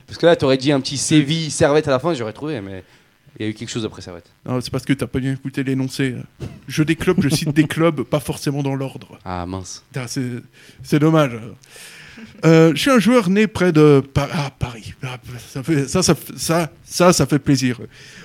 [0.08, 2.84] Parce que là, t'aurais dit un petit Séville, Servette à la fin, j'aurais trouvé, mais
[3.38, 4.30] il y a eu quelque chose après Servette.
[4.46, 6.16] Non, c'est parce que t'as pas bien écouté l'énoncé.
[6.68, 9.20] Je des clubs, je cite des clubs, pas forcément dans l'ordre.
[9.26, 9.84] Ah, mince.
[10.08, 10.42] C'est
[10.84, 11.40] c'est dommage.
[12.46, 14.94] Euh, je suis un joueur né près de Pa- ah, Paris.
[15.04, 15.18] Ah,
[15.50, 17.80] ça, fait, ça, ça, ça, ça, ça fait plaisir.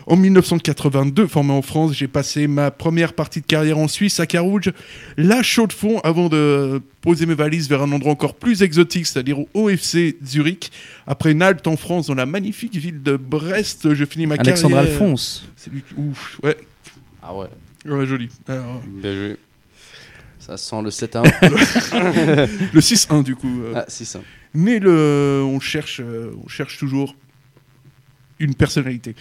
[0.06, 4.26] En 1982, formé en France, j'ai passé ma première partie de carrière en Suisse, à
[4.26, 4.72] Carouge,
[5.16, 9.38] la chaude fond, avant de poser mes valises vers un endroit encore plus exotique, c'est-à-dire
[9.38, 10.70] au OFC Zurich.
[11.06, 14.74] Après une halte en France, dans la magnifique ville de Brest, je finis ma Alexandre
[14.74, 14.92] carrière.
[14.92, 15.46] Alphonse.
[15.56, 16.56] C'est lui- Ouf, ouais.
[17.22, 17.46] Ah ouais.
[17.86, 18.28] Ouais, joli.
[18.48, 19.36] Alors, Bien joué.
[20.40, 21.22] Ça sent le 7 à 1.
[22.72, 23.62] le 6-1 du coup.
[23.62, 23.74] euh.
[23.76, 24.20] Ah, 6 1.
[24.54, 27.14] Mais le, on, cherche, euh, on cherche toujours
[28.40, 29.14] une personnalité.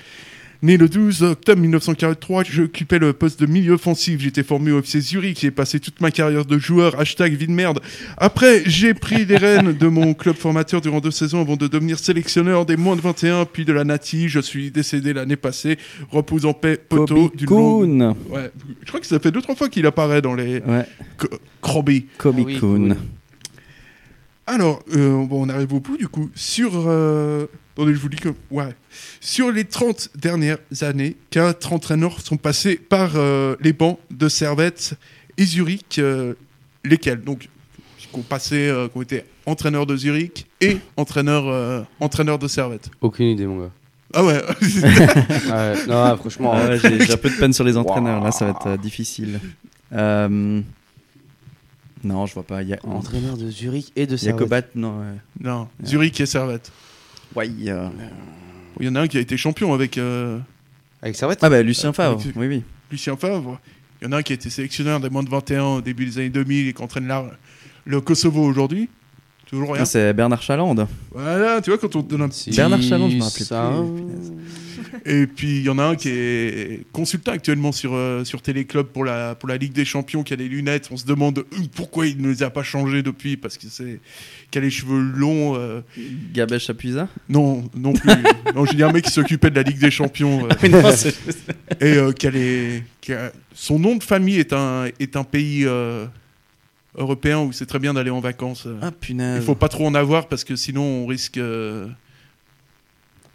[0.62, 4.20] Né le 12 octobre 1943, j'occupais le poste de milieu offensif.
[4.20, 5.40] J'étais formé au FC Zurich.
[5.40, 7.00] J'ai passé toute ma carrière de joueur.
[7.00, 7.80] Hashtag vie de merde.
[8.18, 11.98] Après, j'ai pris les rênes de mon club formateur durant deux saisons avant de devenir
[11.98, 14.28] sélectionneur des moins de 21, puis de la Nati.
[14.28, 15.78] Je suis décédé l'année passée.
[16.12, 17.30] Repose en paix, poteau.
[17.30, 18.16] Kobe d'une longue- Kuhn.
[18.30, 18.52] Ouais.
[18.84, 20.86] Je crois que ça fait deux, trois fois qu'il apparaît dans les Ouais.
[21.62, 22.08] Croby.
[22.18, 22.58] Kobe Ah oui.
[24.50, 26.30] Alors, euh, bon, on arrive au bout du coup.
[26.36, 26.72] Sur.
[26.76, 27.46] euh,
[27.76, 28.30] Attendez, je vous dis que.
[28.52, 28.74] Ouais.
[29.22, 34.94] Sur les 30 dernières années, 4 entraîneurs sont passés par euh, les bancs de Servette
[35.38, 36.00] et Zurich.
[36.00, 36.34] euh,
[36.84, 37.22] lesquels?
[37.22, 37.48] Donc,
[37.98, 42.48] qui ont passé, euh, qui ont été entraîneurs de Zurich et entraîneurs, euh, entraîneurs de
[42.48, 42.90] Servette.
[43.02, 43.72] Aucune idée, mon gars.
[44.14, 44.54] Ah ouais Ah
[45.74, 46.54] ouais, non, franchement.
[46.56, 48.78] Ah ouais, j'ai un peu de peine sur les entraîneurs, là ça va être euh,
[48.78, 49.40] difficile.
[49.94, 50.62] Euh,
[52.04, 52.62] Non, je vois pas.
[52.64, 54.76] Il y a Entraîneur de Zurich et de Servette.
[54.76, 55.00] Non.
[55.00, 55.06] ouais.
[55.42, 56.72] Non, Zurich et Servette.
[57.36, 57.90] Ouais, euh,
[58.80, 60.40] Il y en a un qui a été champion avec euh,
[61.02, 62.64] Avec Servette Ah bah Lucien Favre, Avec- oui, oui.
[62.92, 63.60] Lucien Favre.
[64.02, 66.06] Il y en a un qui a été sélectionneur des moins de 21 au début
[66.06, 67.26] des années 2000 et qui entraîne là,
[67.86, 68.90] le Kosovo aujourd'hui.
[69.50, 69.82] Toujours rien.
[69.82, 70.76] Ah, c'est Bernard Chaland.
[71.12, 72.52] Voilà, tu vois, quand on te donne un petit.
[72.52, 74.32] Bernard Chaland, je me rappelais ça, plus.
[75.06, 78.88] Et puis, il y en a un qui est consultant actuellement sur, euh, sur Téléclub
[78.88, 80.90] pour la, pour la Ligue des Champions, qui a des lunettes.
[80.92, 81.44] On se demande euh,
[81.76, 84.00] pourquoi il ne les a pas changées depuis, parce que c'est.
[84.52, 85.56] qui a les cheveux longs.
[85.56, 85.82] euh,
[86.34, 88.10] Gabès Chapuisat Non, non plus.
[88.56, 90.48] non, j'ai dit un mec qui s'occupait de la Ligue des Champions.
[90.64, 91.16] euh, non, c'est-
[91.82, 95.66] et qui a les- qui a- son nom de famille est un, est un pays
[96.98, 98.66] européen où c'est très bien d'aller en vacances.
[98.68, 98.78] euh.
[98.82, 99.38] Ah punaise.
[99.42, 101.38] Il faut pas trop en avoir parce que sinon on risque.
[101.38, 101.88] euh,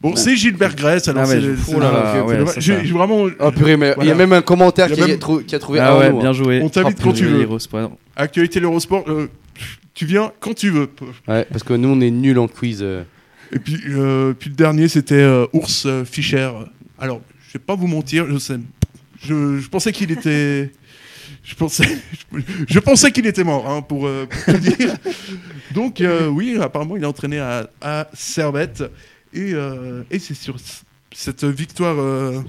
[0.00, 1.08] Bon, c'est Gilbert Grèce.
[1.08, 2.54] Alors Ah ouais, c'est- je- c'est- oh là là, c'est ouais, dommage.
[2.54, 2.84] ça, J'ai ça.
[2.84, 3.26] j'ai vraiment.
[3.40, 4.14] Oh purée, mais il y a Voilà.
[4.16, 5.98] même un commentaire Il y qui a a, même- trou- qui a trouvé Ah un
[5.98, 6.32] ouais, mot, bien hein.
[6.34, 6.60] joué.
[6.62, 7.46] On t'invite Oh, quand tu veux.
[8.16, 9.04] Actualité l'Eurosport.
[9.08, 9.28] euh,
[9.94, 10.90] tu viens quand tu veux.
[11.26, 12.80] Ouais, parce que nous, on est nuls en quiz.
[12.82, 13.04] euh.
[13.52, 16.50] Et puis, euh, puis le dernier, c'était euh, Ours euh, Fischer.
[16.98, 18.56] Alors, je vais pas vous mentir, je sais.
[19.22, 20.70] Je, je pensais qu'il était.
[21.44, 21.98] Je pensais,
[22.68, 24.94] je pensais qu'il était mort, hein, pour, euh, pour dire.
[25.74, 28.82] Donc, euh, oui, apparemment, il est entraîné à, à Servette.
[29.34, 30.56] Et, euh, et c'est sur
[31.14, 31.96] cette victoire.
[31.98, 32.40] euh,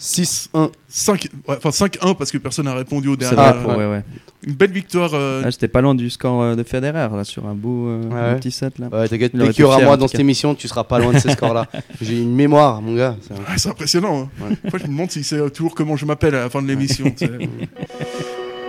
[0.00, 0.70] 6-1.
[0.88, 3.36] 5, ouais, enfin 5-1 parce que personne n'a répondu au C'est dernier.
[3.36, 3.76] vrai, Ah, pour- ouais.
[3.78, 4.04] ouais, ouais.
[4.46, 5.12] Une belle victoire.
[5.14, 8.02] euh, Ah, J'étais pas loin du score euh, de Federer, là, sur un beau euh,
[8.10, 8.20] Ouais.
[8.32, 8.88] un petit set, là.
[8.92, 11.18] Ouais, t'inquiète, dès qu'il y aura moi dans cette émission, tu seras pas loin de
[11.18, 11.68] ces scores-là.
[12.02, 13.16] J'ai une mémoire, mon gars.
[13.22, 14.28] C'est Ouais, c'est impressionnant.
[14.42, 14.54] hein.
[14.68, 16.66] Fois, je me demande s'il sait euh, toujours comment je m'appelle à la fin de
[16.68, 17.06] l'émission.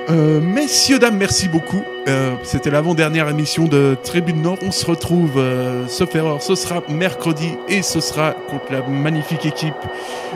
[0.09, 1.83] Euh, messieurs, dames, merci beaucoup.
[2.07, 4.57] Euh, C'était l'avant-dernière émission de Tribune Nord.
[4.61, 9.45] On se retrouve, euh, sauf erreur, ce sera mercredi et ce sera contre la magnifique
[9.45, 9.73] équipe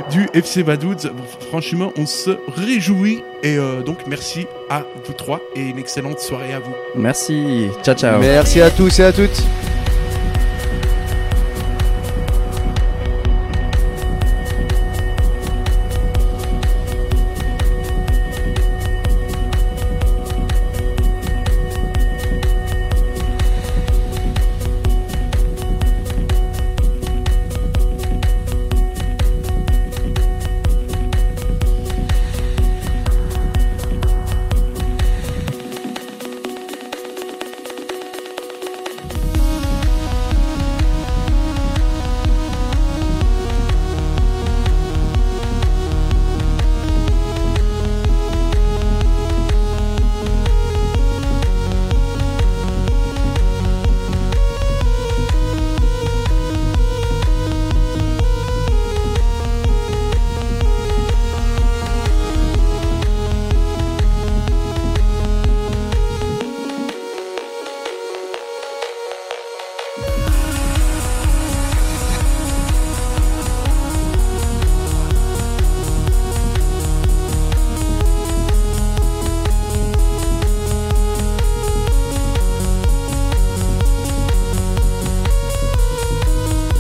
[0.10, 1.12] du FC Vaduz.
[1.50, 3.24] Franchement, on se réjouit.
[3.44, 6.74] Et euh, donc, merci à vous trois et une excellente soirée à vous.
[6.96, 7.68] Merci.
[7.84, 8.20] Ciao, ciao.
[8.20, 9.44] Merci à tous et à toutes.